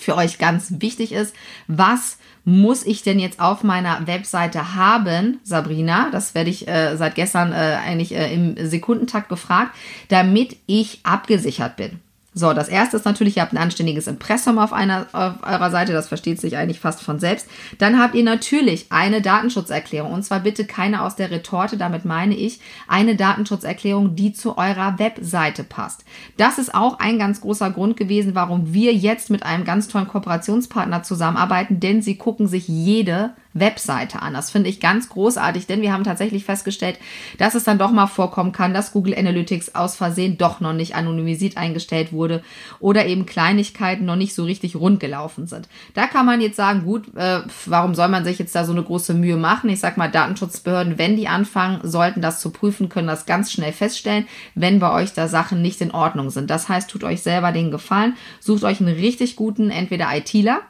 für 0.00 0.16
euch 0.16 0.38
ganz 0.38 0.74
wichtig 0.78 1.12
ist. 1.12 1.34
Was 1.66 2.18
muss 2.44 2.84
ich 2.84 3.02
denn 3.02 3.18
jetzt 3.18 3.40
auf 3.40 3.62
meiner 3.62 4.06
Webseite 4.06 4.74
haben, 4.74 5.40
Sabrina? 5.44 6.08
Das 6.10 6.34
werde 6.34 6.50
ich 6.50 6.66
äh, 6.68 6.96
seit 6.96 7.14
gestern 7.14 7.52
äh, 7.52 7.78
eigentlich 7.84 8.14
äh, 8.14 8.32
im 8.32 8.56
Sekundentakt 8.68 9.28
gefragt, 9.28 9.74
damit 10.08 10.56
ich 10.66 11.00
abgesichert 11.02 11.76
bin. 11.76 12.00
So, 12.32 12.52
das 12.52 12.68
erste 12.68 12.96
ist 12.96 13.04
natürlich, 13.04 13.36
ihr 13.36 13.42
habt 13.42 13.52
ein 13.52 13.58
anständiges 13.58 14.06
Impressum 14.06 14.58
auf, 14.58 14.72
einer, 14.72 15.06
auf 15.12 15.42
eurer 15.42 15.70
Seite, 15.72 15.92
das 15.92 16.06
versteht 16.06 16.40
sich 16.40 16.56
eigentlich 16.56 16.78
fast 16.78 17.02
von 17.02 17.18
selbst. 17.18 17.48
Dann 17.78 17.98
habt 17.98 18.14
ihr 18.14 18.22
natürlich 18.22 18.86
eine 18.90 19.20
Datenschutzerklärung 19.20 20.12
und 20.12 20.22
zwar 20.22 20.38
bitte 20.38 20.64
keine 20.64 21.02
aus 21.02 21.16
der 21.16 21.32
Retorte, 21.32 21.76
damit 21.76 22.04
meine 22.04 22.36
ich 22.36 22.60
eine 22.86 23.16
Datenschutzerklärung, 23.16 24.14
die 24.14 24.32
zu 24.32 24.56
eurer 24.56 25.00
Webseite 25.00 25.64
passt. 25.64 26.04
Das 26.36 26.58
ist 26.58 26.72
auch 26.72 27.00
ein 27.00 27.18
ganz 27.18 27.40
großer 27.40 27.70
Grund 27.72 27.96
gewesen, 27.96 28.36
warum 28.36 28.72
wir 28.72 28.94
jetzt 28.94 29.30
mit 29.30 29.42
einem 29.42 29.64
ganz 29.64 29.88
tollen 29.88 30.06
Kooperationspartner 30.06 31.02
zusammenarbeiten, 31.02 31.80
denn 31.80 32.00
sie 32.00 32.14
gucken 32.16 32.46
sich 32.46 32.68
jede 32.68 33.32
Webseite 33.52 34.22
an. 34.22 34.34
Das 34.34 34.50
finde 34.50 34.70
ich 34.70 34.80
ganz 34.80 35.08
großartig, 35.08 35.66
denn 35.66 35.82
wir 35.82 35.92
haben 35.92 36.04
tatsächlich 36.04 36.44
festgestellt, 36.44 36.98
dass 37.38 37.54
es 37.54 37.64
dann 37.64 37.78
doch 37.78 37.90
mal 37.90 38.06
vorkommen 38.06 38.52
kann, 38.52 38.74
dass 38.74 38.92
Google 38.92 39.16
Analytics 39.16 39.74
aus 39.74 39.96
Versehen 39.96 40.38
doch 40.38 40.60
noch 40.60 40.72
nicht 40.72 40.94
anonymisiert 40.94 41.56
eingestellt 41.56 42.12
wurde 42.12 42.42
oder 42.78 43.06
eben 43.06 43.26
Kleinigkeiten 43.26 44.04
noch 44.04 44.16
nicht 44.16 44.34
so 44.34 44.44
richtig 44.44 44.76
rund 44.76 45.00
gelaufen 45.00 45.46
sind. 45.46 45.68
Da 45.94 46.06
kann 46.06 46.26
man 46.26 46.40
jetzt 46.40 46.56
sagen, 46.56 46.84
gut, 46.84 47.14
äh, 47.16 47.40
warum 47.66 47.94
soll 47.94 48.08
man 48.08 48.24
sich 48.24 48.38
jetzt 48.38 48.54
da 48.54 48.64
so 48.64 48.72
eine 48.72 48.82
große 48.82 49.14
Mühe 49.14 49.36
machen? 49.36 49.70
Ich 49.70 49.80
sag 49.80 49.96
mal, 49.96 50.10
Datenschutzbehörden, 50.10 50.98
wenn 50.98 51.16
die 51.16 51.28
anfangen, 51.28 51.80
sollten 51.82 52.22
das 52.22 52.40
zu 52.40 52.50
prüfen, 52.50 52.88
können 52.88 53.08
das 53.08 53.26
ganz 53.26 53.50
schnell 53.50 53.72
feststellen, 53.72 54.26
wenn 54.54 54.78
bei 54.78 54.92
euch 54.92 55.12
da 55.12 55.26
Sachen 55.26 55.60
nicht 55.60 55.80
in 55.80 55.90
Ordnung 55.90 56.30
sind. 56.30 56.50
Das 56.50 56.68
heißt, 56.68 56.88
tut 56.88 57.04
euch 57.04 57.22
selber 57.22 57.52
den 57.52 57.70
Gefallen, 57.70 58.16
sucht 58.38 58.64
euch 58.64 58.80
einen 58.80 58.94
richtig 58.94 59.36
guten, 59.36 59.70
entweder 59.70 60.14
ITler, 60.14 60.60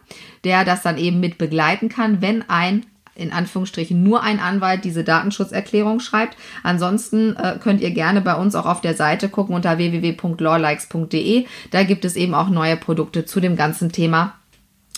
der 0.44 0.64
das 0.64 0.82
dann 0.82 0.98
eben 0.98 1.20
mit 1.20 1.38
begleiten 1.38 1.88
kann, 1.88 2.20
wenn 2.20 2.48
ein 2.48 2.86
in 3.14 3.32
Anführungsstrichen 3.32 4.02
nur 4.02 4.22
ein 4.22 4.40
Anwalt 4.40 4.84
diese 4.84 5.04
Datenschutzerklärung 5.04 6.00
schreibt. 6.00 6.36
Ansonsten 6.62 7.36
äh, 7.36 7.58
könnt 7.60 7.82
ihr 7.82 7.90
gerne 7.90 8.22
bei 8.22 8.34
uns 8.34 8.54
auch 8.54 8.66
auf 8.66 8.80
der 8.80 8.94
Seite 8.94 9.28
gucken 9.28 9.54
unter 9.54 9.76
www.lawlikes.de. 9.76 11.46
Da 11.70 11.82
gibt 11.82 12.04
es 12.04 12.16
eben 12.16 12.34
auch 12.34 12.48
neue 12.48 12.76
Produkte 12.76 13.26
zu 13.26 13.40
dem 13.40 13.56
ganzen 13.56 13.92
Thema 13.92 14.34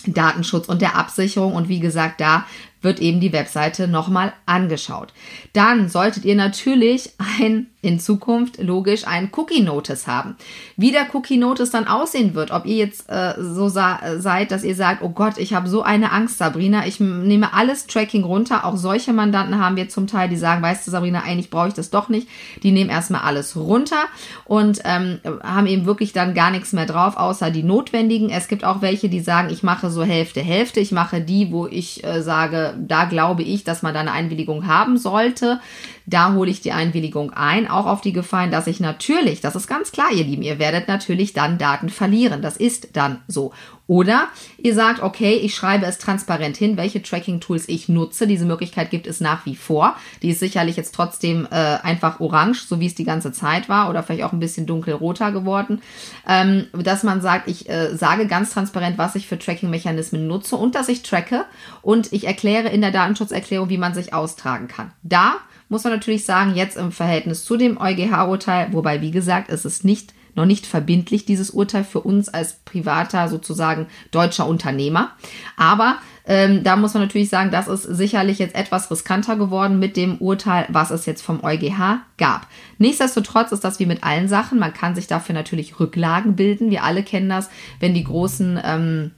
Datenschutz 0.07 0.67
und 0.67 0.81
der 0.81 0.95
Absicherung. 0.95 1.53
Und 1.53 1.69
wie 1.69 1.79
gesagt, 1.79 2.21
da 2.21 2.45
wird 2.83 2.99
eben 2.99 3.19
die 3.19 3.33
Webseite 3.33 3.87
nochmal 3.87 4.33
angeschaut. 4.45 5.13
Dann 5.53 5.89
solltet 5.89 6.25
ihr 6.25 6.35
natürlich 6.35 7.11
ein 7.17 7.67
in 7.83 7.99
Zukunft 7.99 8.63
logisch 8.63 9.05
ein 9.05 9.29
Cookie 9.35 9.61
Notice 9.61 10.07
haben. 10.07 10.37
Wie 10.77 10.91
der 10.91 11.13
Cookie 11.13 11.37
Notice 11.37 11.69
dann 11.69 11.85
aussehen 11.85 12.33
wird, 12.33 12.51
ob 12.51 12.65
ihr 12.65 12.77
jetzt 12.77 13.09
äh, 13.09 13.33
so 13.37 13.67
seid, 13.67 14.51
dass 14.51 14.63
ihr 14.63 14.75
sagt, 14.75 15.03
oh 15.03 15.09
Gott, 15.09 15.37
ich 15.37 15.53
habe 15.53 15.67
so 15.67 15.83
eine 15.83 16.13
Angst, 16.13 16.37
Sabrina, 16.37 16.87
ich 16.87 17.01
nehme 17.01 17.53
alles 17.53 17.85
Tracking 17.85 18.23
runter. 18.23 18.65
Auch 18.65 18.77
solche 18.77 19.11
Mandanten 19.11 19.59
haben 19.59 19.75
wir 19.75 19.89
zum 19.89 20.07
Teil, 20.07 20.29
die 20.29 20.37
sagen, 20.37 20.61
weißt 20.61 20.87
du, 20.87 20.91
Sabrina, 20.91 21.23
eigentlich 21.23 21.49
brauche 21.49 21.67
ich 21.67 21.73
das 21.73 21.89
doch 21.89 22.07
nicht. 22.07 22.29
Die 22.63 22.71
nehmen 22.71 22.89
erstmal 22.89 23.21
alles 23.21 23.57
runter 23.57 24.05
und 24.45 24.79
ähm, 24.85 25.19
haben 25.43 25.67
eben 25.67 25.85
wirklich 25.85 26.13
dann 26.13 26.33
gar 26.33 26.51
nichts 26.51 26.71
mehr 26.71 26.85
drauf, 26.85 27.17
außer 27.17 27.51
die 27.51 27.63
notwendigen. 27.63 28.29
Es 28.29 28.47
gibt 28.47 28.63
auch 28.63 28.81
welche, 28.81 29.09
die 29.09 29.19
sagen, 29.19 29.49
ich 29.49 29.61
mache 29.61 29.89
so 29.89 30.03
Hälfte, 30.03 30.39
Hälfte. 30.39 30.79
Ich 30.79 30.93
mache 30.93 31.19
die, 31.19 31.51
wo 31.51 31.67
ich 31.67 32.01
äh, 32.05 32.21
sage, 32.21 32.72
da 32.77 33.05
glaube 33.05 33.43
ich, 33.43 33.63
dass 33.63 33.81
man 33.81 33.93
da 33.93 33.99
eine 33.99 34.11
Einwilligung 34.11 34.67
haben 34.67 34.97
sollte. 34.97 35.59
Da 36.05 36.33
hole 36.33 36.49
ich 36.51 36.61
die 36.61 36.71
Einwilligung 36.71 37.31
ein, 37.31 37.69
auch 37.69 37.85
auf 37.85 38.01
die 38.01 38.13
Gefallen, 38.13 38.51
dass 38.51 38.67
ich 38.67 38.79
natürlich, 38.79 39.41
das 39.41 39.55
ist 39.55 39.67
ganz 39.67 39.91
klar, 39.91 40.11
ihr 40.11 40.23
Lieben, 40.23 40.41
ihr 40.41 40.59
werdet 40.59 40.87
natürlich 40.87 41.33
dann 41.33 41.57
Daten 41.57 41.89
verlieren. 41.89 42.41
Das 42.41 42.57
ist 42.57 42.95
dann 42.95 43.21
so. 43.27 43.53
Oder 43.85 44.29
ihr 44.57 44.73
sagt, 44.73 45.03
okay, 45.03 45.33
ich 45.33 45.55
schreibe 45.55 45.85
es 45.85 45.97
transparent 45.97 46.55
hin, 46.55 46.77
welche 46.77 47.01
Tracking-Tools 47.01 47.67
ich 47.67 47.89
nutze. 47.89 48.27
Diese 48.27 48.45
Möglichkeit 48.45 48.91
gibt 48.91 49.07
es 49.07 49.19
nach 49.19 49.45
wie 49.45 49.57
vor. 49.57 49.97
Die 50.21 50.29
ist 50.29 50.39
sicherlich 50.39 50.77
jetzt 50.77 50.95
trotzdem 50.95 51.45
äh, 51.51 51.55
einfach 51.55 52.21
orange, 52.21 52.65
so 52.65 52.79
wie 52.79 52.85
es 52.85 52.95
die 52.95 53.03
ganze 53.03 53.33
Zeit 53.33 53.67
war, 53.67 53.89
oder 53.89 54.01
vielleicht 54.01 54.23
auch 54.23 54.31
ein 54.31 54.39
bisschen 54.39 54.65
dunkelroter 54.65 55.33
geworden. 55.33 55.81
Ähm, 56.27 56.67
dass 56.73 57.03
man 57.03 57.21
sagt, 57.21 57.49
ich 57.49 57.69
äh, 57.69 57.95
sage 57.95 58.25
ganz 58.27 58.53
transparent, 58.53 58.97
was 58.97 59.15
ich 59.15 59.27
für 59.27 59.37
Tracking-Mechanismen 59.37 60.27
nutze 60.27 60.55
und 60.55 60.75
dass 60.75 60.87
ich 60.87 61.03
tracke 61.03 61.43
und 61.81 62.13
ich 62.13 62.25
erkläre 62.25 62.69
in 62.69 62.79
der 62.79 62.91
Datenschutzerklärung, 62.91 63.67
wie 63.67 63.77
man 63.77 63.93
sich 63.93 64.13
austragen 64.13 64.69
kann. 64.69 64.93
Da 65.03 65.35
muss 65.73 65.83
man 65.83 65.93
natürlich 65.93 66.23
sagen, 66.23 66.53
jetzt 66.53 66.77
im 66.77 66.91
Verhältnis 66.91 67.45
zu 67.45 67.57
dem 67.57 67.81
EuGH-Urteil, 67.81 68.67
wobei, 68.73 69.01
wie 69.01 69.09
gesagt, 69.09 69.49
es 69.49 69.65
ist 69.65 69.83
nicht 69.83 70.13
noch 70.35 70.45
nicht 70.45 70.65
verbindlich, 70.65 71.25
dieses 71.25 71.49
Urteil 71.51 71.83
für 71.83 71.99
uns 71.99 72.29
als 72.29 72.59
privater, 72.65 73.27
sozusagen 73.27 73.87
deutscher 74.11 74.47
Unternehmer. 74.47 75.11
Aber 75.57 75.97
ähm, 76.25 76.63
da 76.63 76.75
muss 76.75 76.93
man 76.93 77.03
natürlich 77.03 77.29
sagen, 77.29 77.51
das 77.51 77.67
ist 77.67 77.83
sicherlich 77.83 78.39
jetzt 78.39 78.55
etwas 78.55 78.89
riskanter 78.89 79.35
geworden 79.35 79.77
mit 79.79 79.97
dem 79.97 80.17
Urteil, 80.17 80.65
was 80.69 80.91
es 80.91 81.05
jetzt 81.05 81.21
vom 81.21 81.43
EuGH 81.43 82.01
gab. 82.17 82.47
Nichtsdestotrotz 82.77 83.51
ist 83.51 83.63
das 83.63 83.79
wie 83.79 83.85
mit 83.85 84.03
allen 84.03 84.27
Sachen. 84.27 84.59
Man 84.59 84.73
kann 84.73 84.95
sich 84.95 85.07
dafür 85.07 85.35
natürlich 85.35 85.79
Rücklagen 85.79 86.35
bilden. 86.35 86.71
Wir 86.71 86.83
alle 86.83 87.03
kennen 87.03 87.29
das, 87.29 87.49
wenn 87.79 87.93
die 87.93 88.03
großen 88.03 88.59
ähm, 88.63 89.11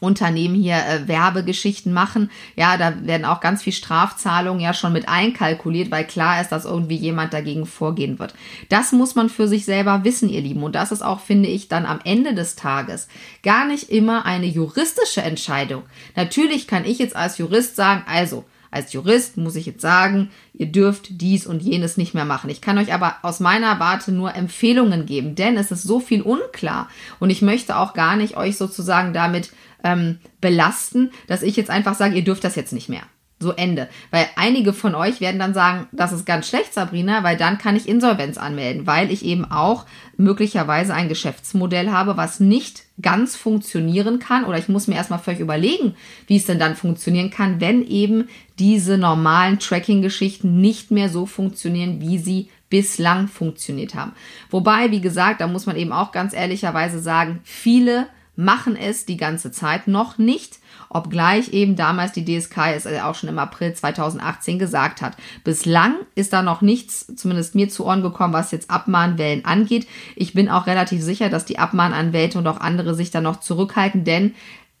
Unternehmen 0.00 0.54
hier 0.54 0.76
äh, 0.76 1.08
Werbegeschichten 1.08 1.92
machen. 1.92 2.30
Ja, 2.54 2.76
da 2.76 2.94
werden 3.06 3.24
auch 3.24 3.40
ganz 3.40 3.62
viel 3.62 3.72
Strafzahlungen 3.72 4.60
ja 4.60 4.74
schon 4.74 4.92
mit 4.92 5.08
einkalkuliert, 5.08 5.90
weil 5.90 6.04
klar 6.04 6.40
ist, 6.40 6.52
dass 6.52 6.64
irgendwie 6.64 6.96
jemand 6.96 7.32
dagegen 7.32 7.66
vorgehen 7.66 8.18
wird. 8.18 8.34
Das 8.68 8.92
muss 8.92 9.14
man 9.14 9.30
für 9.30 9.48
sich 9.48 9.64
selber 9.64 10.04
wissen, 10.04 10.28
ihr 10.28 10.42
Lieben. 10.42 10.62
Und 10.62 10.74
das 10.74 10.92
ist 10.92 11.02
auch, 11.02 11.20
finde 11.20 11.48
ich, 11.48 11.68
dann 11.68 11.86
am 11.86 12.00
Ende 12.04 12.34
des 12.34 12.56
Tages 12.56 13.08
gar 13.42 13.66
nicht 13.66 13.90
immer 13.90 14.26
eine 14.26 14.46
juristische 14.46 15.22
Entscheidung. 15.22 15.84
Natürlich 16.14 16.66
kann 16.66 16.84
ich 16.84 16.98
jetzt 16.98 17.16
als 17.16 17.38
Jurist 17.38 17.76
sagen, 17.76 18.04
also, 18.06 18.44
als 18.70 18.92
Jurist 18.92 19.38
muss 19.38 19.56
ich 19.56 19.64
jetzt 19.64 19.80
sagen, 19.80 20.30
ihr 20.52 20.66
dürft 20.66 21.20
dies 21.22 21.46
und 21.46 21.62
jenes 21.62 21.96
nicht 21.96 22.12
mehr 22.12 22.26
machen. 22.26 22.50
Ich 22.50 22.60
kann 22.60 22.76
euch 22.76 22.92
aber 22.92 23.16
aus 23.22 23.40
meiner 23.40 23.80
Warte 23.80 24.12
nur 24.12 24.34
Empfehlungen 24.34 25.06
geben, 25.06 25.34
denn 25.34 25.56
es 25.56 25.70
ist 25.70 25.84
so 25.84 25.98
viel 26.00 26.20
unklar 26.20 26.88
und 27.18 27.30
ich 27.30 27.40
möchte 27.40 27.76
auch 27.76 27.94
gar 27.94 28.16
nicht 28.16 28.36
euch 28.36 28.58
sozusagen 28.58 29.14
damit 29.14 29.50
ähm, 29.86 30.18
belasten, 30.40 31.12
dass 31.28 31.42
ich 31.42 31.56
jetzt 31.56 31.70
einfach 31.70 31.94
sage, 31.94 32.16
ihr 32.16 32.24
dürft 32.24 32.44
das 32.44 32.56
jetzt 32.56 32.72
nicht 32.72 32.88
mehr. 32.88 33.02
So 33.38 33.52
Ende. 33.52 33.88
Weil 34.10 34.26
einige 34.36 34.72
von 34.72 34.94
euch 34.94 35.20
werden 35.20 35.38
dann 35.38 35.52
sagen, 35.52 35.88
das 35.92 36.12
ist 36.12 36.24
ganz 36.24 36.48
schlecht, 36.48 36.72
Sabrina, 36.72 37.22
weil 37.22 37.36
dann 37.36 37.58
kann 37.58 37.76
ich 37.76 37.86
Insolvenz 37.86 38.38
anmelden, 38.38 38.86
weil 38.86 39.12
ich 39.12 39.26
eben 39.26 39.44
auch 39.44 39.84
möglicherweise 40.16 40.94
ein 40.94 41.10
Geschäftsmodell 41.10 41.90
habe, 41.90 42.16
was 42.16 42.40
nicht 42.40 42.84
ganz 43.02 43.36
funktionieren 43.36 44.20
kann. 44.20 44.44
Oder 44.44 44.56
ich 44.56 44.70
muss 44.70 44.86
mir 44.86 44.94
erstmal 44.94 45.18
völlig 45.18 45.40
überlegen, 45.40 45.96
wie 46.26 46.38
es 46.38 46.46
denn 46.46 46.58
dann 46.58 46.76
funktionieren 46.76 47.28
kann, 47.28 47.60
wenn 47.60 47.86
eben 47.86 48.28
diese 48.58 48.96
normalen 48.96 49.58
Tracking-Geschichten 49.58 50.58
nicht 50.62 50.90
mehr 50.90 51.10
so 51.10 51.26
funktionieren, 51.26 52.00
wie 52.00 52.16
sie 52.16 52.48
bislang 52.70 53.28
funktioniert 53.28 53.94
haben. 53.94 54.12
Wobei, 54.48 54.90
wie 54.90 55.02
gesagt, 55.02 55.42
da 55.42 55.46
muss 55.46 55.66
man 55.66 55.76
eben 55.76 55.92
auch 55.92 56.10
ganz 56.10 56.32
ehrlicherweise 56.32 57.00
sagen, 57.00 57.40
viele 57.44 58.06
machen 58.36 58.76
es 58.76 59.06
die 59.06 59.16
ganze 59.16 59.50
Zeit 59.50 59.88
noch 59.88 60.18
nicht, 60.18 60.58
obgleich 60.88 61.52
eben 61.52 61.74
damals 61.74 62.12
die 62.12 62.24
DSK 62.24 62.74
es 62.74 62.86
auch 62.86 63.14
schon 63.14 63.28
im 63.28 63.38
April 63.38 63.72
2018 63.72 64.58
gesagt 64.58 65.02
hat. 65.02 65.16
Bislang 65.42 65.94
ist 66.14 66.32
da 66.32 66.42
noch 66.42 66.60
nichts, 66.60 67.06
zumindest 67.16 67.54
mir 67.54 67.68
zu 67.68 67.84
Ohren 67.84 68.02
gekommen, 68.02 68.34
was 68.34 68.52
jetzt 68.52 68.70
Abmahnwellen 68.70 69.44
angeht. 69.44 69.86
Ich 70.14 70.34
bin 70.34 70.48
auch 70.48 70.66
relativ 70.66 71.02
sicher, 71.02 71.28
dass 71.28 71.44
die 71.44 71.58
Abmahnanwälte 71.58 72.38
und 72.38 72.46
auch 72.46 72.60
andere 72.60 72.94
sich 72.94 73.10
da 73.10 73.20
noch 73.20 73.40
zurückhalten, 73.40 74.04
denn 74.04 74.34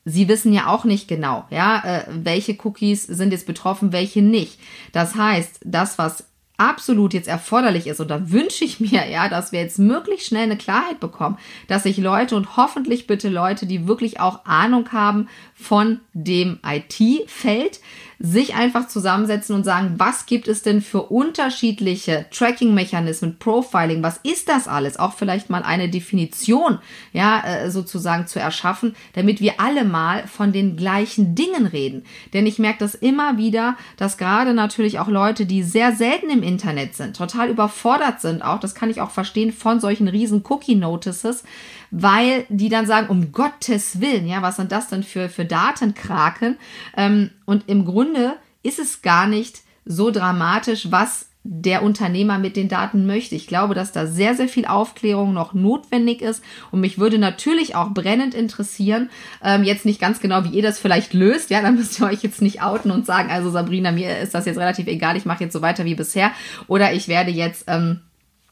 Sie 0.08 0.28
wissen 0.28 0.52
ja 0.52 0.68
auch 0.68 0.84
nicht 0.84 1.08
genau, 1.08 1.46
ja, 1.50 1.82
äh, 1.84 2.04
welche 2.08 2.56
Cookies 2.62 3.02
sind 3.02 3.32
jetzt 3.32 3.44
betroffen, 3.44 3.90
welche 3.90 4.22
nicht. 4.22 4.60
Das 4.92 5.16
heißt, 5.16 5.58
das, 5.64 5.98
was 5.98 6.28
absolut 6.58 7.14
jetzt 7.14 7.28
erforderlich 7.28 7.86
ist, 7.86 8.00
und 8.00 8.10
da 8.10 8.30
wünsche 8.30 8.64
ich 8.64 8.80
mir 8.80 9.08
ja, 9.08 9.28
dass 9.28 9.52
wir 9.52 9.60
jetzt 9.60 9.78
möglichst 9.78 10.28
schnell 10.28 10.44
eine 10.44 10.56
Klarheit 10.56 11.00
bekommen, 11.00 11.38
dass 11.68 11.82
sich 11.82 11.98
Leute 11.98 12.36
und 12.36 12.56
hoffentlich 12.56 13.06
bitte 13.06 13.28
Leute, 13.28 13.66
die 13.66 13.86
wirklich 13.86 14.20
auch 14.20 14.44
Ahnung 14.44 14.92
haben 14.92 15.28
von 15.54 16.00
dem 16.12 16.58
IT-Feld, 16.64 17.80
sich 18.18 18.54
einfach 18.54 18.88
zusammensetzen 18.88 19.54
und 19.54 19.64
sagen, 19.64 19.94
was 19.98 20.24
gibt 20.24 20.48
es 20.48 20.62
denn 20.62 20.80
für 20.80 21.02
unterschiedliche 21.02 22.26
Tracking-Mechanismen, 22.30 23.38
Profiling, 23.38 24.02
was 24.02 24.18
ist 24.22 24.48
das 24.48 24.68
alles? 24.68 24.98
Auch 24.98 25.12
vielleicht 25.12 25.50
mal 25.50 25.62
eine 25.62 25.90
Definition, 25.90 26.78
ja, 27.12 27.44
äh, 27.44 27.70
sozusagen 27.70 28.26
zu 28.26 28.40
erschaffen, 28.40 28.96
damit 29.14 29.40
wir 29.40 29.60
alle 29.60 29.84
mal 29.84 30.26
von 30.26 30.52
den 30.52 30.76
gleichen 30.76 31.34
Dingen 31.34 31.66
reden. 31.66 32.04
Denn 32.32 32.46
ich 32.46 32.58
merke 32.58 32.78
das 32.78 32.94
immer 32.94 33.36
wieder, 33.36 33.76
dass 33.98 34.16
gerade 34.16 34.54
natürlich 34.54 34.98
auch 34.98 35.08
Leute, 35.08 35.44
die 35.44 35.62
sehr 35.62 35.94
selten 35.94 36.30
im 36.30 36.42
Internet 36.42 36.94
sind, 36.94 37.16
total 37.16 37.50
überfordert 37.50 38.22
sind, 38.22 38.42
auch, 38.42 38.60
das 38.60 38.74
kann 38.74 38.88
ich 38.88 39.02
auch 39.02 39.10
verstehen, 39.10 39.52
von 39.52 39.78
solchen 39.78 40.08
riesen 40.08 40.42
Cookie-Notices, 40.48 41.44
weil 41.90 42.46
die 42.48 42.70
dann 42.70 42.86
sagen, 42.86 43.08
um 43.08 43.32
Gottes 43.32 44.00
Willen, 44.00 44.26
ja, 44.26 44.40
was 44.40 44.56
sind 44.56 44.72
das 44.72 44.88
denn 44.88 45.02
für, 45.02 45.28
für 45.28 45.44
Datenkraken? 45.44 46.56
Ähm, 46.96 47.30
und 47.46 47.64
im 47.68 47.84
Grunde 47.84 48.34
ist 48.62 48.78
es 48.78 49.00
gar 49.00 49.26
nicht 49.26 49.60
so 49.86 50.10
dramatisch, 50.10 50.90
was 50.90 51.28
der 51.48 51.84
Unternehmer 51.84 52.38
mit 52.38 52.56
den 52.56 52.68
Daten 52.68 53.06
möchte. 53.06 53.36
Ich 53.36 53.46
glaube, 53.46 53.74
dass 53.74 53.92
da 53.92 54.06
sehr, 54.06 54.34
sehr 54.34 54.48
viel 54.48 54.66
Aufklärung 54.66 55.32
noch 55.32 55.54
notwendig 55.54 56.20
ist. 56.20 56.42
Und 56.72 56.80
mich 56.80 56.98
würde 56.98 57.18
natürlich 57.18 57.76
auch 57.76 57.90
brennend 57.90 58.34
interessieren, 58.34 59.10
ähm, 59.44 59.62
jetzt 59.62 59.84
nicht 59.84 60.00
ganz 60.00 60.18
genau, 60.18 60.44
wie 60.44 60.56
ihr 60.56 60.62
das 60.62 60.80
vielleicht 60.80 61.14
löst, 61.14 61.50
ja, 61.50 61.62
dann 61.62 61.76
müsst 61.76 62.00
ihr 62.00 62.06
euch 62.06 62.22
jetzt 62.22 62.42
nicht 62.42 62.62
outen 62.62 62.90
und 62.90 63.06
sagen, 63.06 63.30
also 63.30 63.50
Sabrina, 63.50 63.92
mir 63.92 64.18
ist 64.18 64.34
das 64.34 64.46
jetzt 64.46 64.58
relativ 64.58 64.88
egal, 64.88 65.16
ich 65.16 65.24
mache 65.24 65.44
jetzt 65.44 65.52
so 65.52 65.62
weiter 65.62 65.84
wie 65.84 65.94
bisher. 65.94 66.32
Oder 66.66 66.92
ich 66.92 67.06
werde 67.06 67.30
jetzt 67.30 67.64
ähm, 67.68 68.00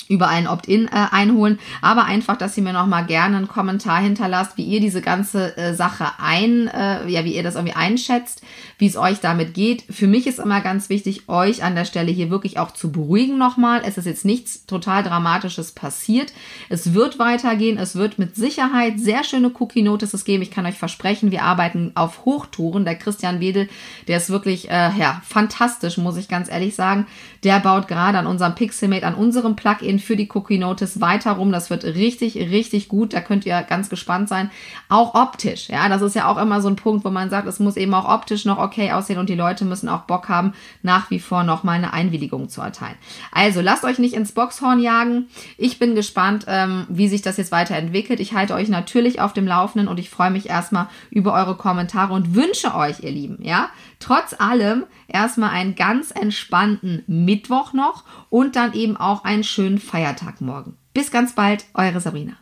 über 0.09 0.29
einen 0.29 0.47
Opt-in 0.47 0.87
äh, 0.89 1.07
einholen, 1.11 1.59
aber 1.81 2.05
einfach, 2.05 2.37
dass 2.37 2.57
ihr 2.57 2.63
mir 2.63 2.73
noch 2.73 2.87
mal 2.87 3.03
gerne 3.03 3.37
einen 3.37 3.49
Kommentar 3.49 4.01
hinterlasst, 4.03 4.57
wie 4.57 4.65
ihr 4.65 4.81
diese 4.81 5.01
ganze 5.01 5.57
äh, 5.57 5.75
Sache 5.75 6.07
ein, 6.19 6.69
äh, 6.69 7.09
ja, 7.09 7.25
wie 7.25 7.35
ihr 7.35 7.43
das 7.43 7.55
irgendwie 7.55 7.75
einschätzt, 7.75 8.43
wie 8.79 8.87
es 8.87 8.97
euch 8.97 9.21
damit 9.21 9.55
geht. 9.55 9.85
Für 9.91 10.07
mich 10.07 10.27
ist 10.27 10.39
immer 10.39 10.61
ganz 10.61 10.89
wichtig, 10.89 11.29
euch 11.29 11.63
an 11.63 11.75
der 11.75 11.85
Stelle 11.85 12.11
hier 12.11 12.31
wirklich 12.31 12.59
auch 12.59 12.73
zu 12.73 12.93
beruhigen 12.93 13.39
nochmal. 13.39 13.83
Es 13.85 13.97
ist 13.97 14.05
jetzt 14.05 14.25
nichts 14.25 14.67
total 14.67 15.03
Dramatisches 15.03 15.73
passiert. 15.73 16.33
Es 16.69 16.93
wird 16.93 17.19
weitergehen. 17.19 17.79
Es 17.79 17.95
wird 17.97 18.19
mit 18.19 18.37
Sicherheit 18.37 18.99
sehr 18.99 19.25
schöne 19.25 19.53
Cookie-Notices 19.59 20.25
geben. 20.25 20.43
Ich 20.43 20.51
kann 20.51 20.67
euch 20.67 20.77
versprechen, 20.77 21.31
wir 21.31 21.45
arbeiten 21.45 21.93
auf 21.95 22.25
Hochtouren. 22.25 22.85
Der 22.85 22.97
Christian 22.97 23.41
Wedel, 23.41 23.69
der 24.09 24.19
ist 24.19 24.29
wirklich, 24.29 24.69
äh, 24.69 24.91
ja, 24.99 25.23
fantastisch, 25.25 25.97
muss 25.97 26.17
ich 26.17 26.29
ganz 26.29 26.51
ehrlich 26.51 26.75
sagen. 26.75 27.07
Der 27.45 27.61
baut 27.61 27.89
gerade 27.89 28.19
an 28.19 28.27
unserem 28.27 28.55
Pixelmate, 28.55 29.07
an 29.07 29.15
unserem 29.15 29.55
Plugin 29.55 29.84
für 29.99 30.17
die 30.17 30.29
Cookie 30.33 30.59
Notice 30.59 31.01
weiter 31.01 31.33
rum. 31.33 31.53
Das 31.53 31.71
wird 31.71 31.85
richtig, 31.85 32.37
richtig 32.37 32.89
gut. 32.89 33.13
Da 33.13 33.21
könnt 33.21 33.47
ihr 33.47 33.63
ganz 33.63 33.89
gespannt 33.89 34.29
sein. 34.29 34.51
Auch 34.89 35.15
optisch. 35.15 35.69
Ja, 35.69 35.89
das 35.89 36.03
ist 36.03 36.15
ja 36.15 36.27
auch 36.27 36.39
immer 36.39 36.61
so 36.61 36.69
ein 36.69 36.77
Punkt, 36.77 37.05
wo 37.05 37.11
man 37.11 37.31
sagt, 37.31 37.47
es 37.47 37.61
muss 37.61 37.77
eben 37.77 37.95
auch 37.95 38.09
optisch 38.09 38.45
noch 38.45 38.59
okay 38.59 38.93
aussehen 38.93 39.19
und 39.19 39.29
die 39.29 39.35
Leute 39.35 39.65
müssen 39.65 39.89
auch 39.89 40.03
Bock 40.03 40.29
haben, 40.29 40.55
nach 40.83 41.11
wie 41.11 41.21
vor 41.21 41.45
noch 41.45 41.65
mal 41.65 41.73
eine 41.73 41.93
Einwilligung 41.93 42.49
zu 42.49 42.61
erteilen. 42.61 42.97
Also 43.33 43.61
lasst 43.61 43.85
euch 43.85 43.99
nicht 43.99 44.15
ins 44.15 44.33
Boxhorn 44.33 44.81
jagen. 44.81 45.29
Ich 45.59 45.79
bin 45.79 45.95
gespannt, 45.95 46.47
ähm, 46.49 46.87
wie 46.89 47.09
sich 47.09 47.23
das 47.23 47.37
jetzt 47.37 47.53
weiterentwickelt. 47.53 48.21
Ich 48.21 48.35
halte 48.35 48.55
euch 48.55 48.69
natürlich 48.69 49.21
auf 49.21 49.33
dem 49.33 49.47
Laufenden 49.47 49.89
und 49.89 49.99
ich 49.99 50.11
freue 50.11 50.31
mich 50.31 50.49
erstmal 50.49 50.89
über 51.11 51.35
eure 51.35 51.57
Kommentare 51.57 52.13
und 52.13 52.35
wünsche 52.35 52.75
euch, 52.75 53.01
ihr 53.01 53.11
Lieben, 53.11 53.39
ja, 53.43 53.69
trotz 54.05 54.39
allem 54.39 54.85
erstmal 55.09 55.51
einen 55.51 55.75
ganz 55.75 56.11
entspannten 56.11 57.05
Mittwoch 57.07 57.73
noch 57.73 58.05
und 58.29 58.55
dann 58.55 58.75
eben 58.75 58.97
auch 58.99 59.25
einen 59.25 59.45
schönen 59.45 59.79
Feiertag 59.79 60.43
morgen. 60.43 60.77
Bis 60.93 61.11
ganz 61.11 61.35
bald, 61.35 61.65
eure 61.73 62.01
Sabrina. 62.01 62.35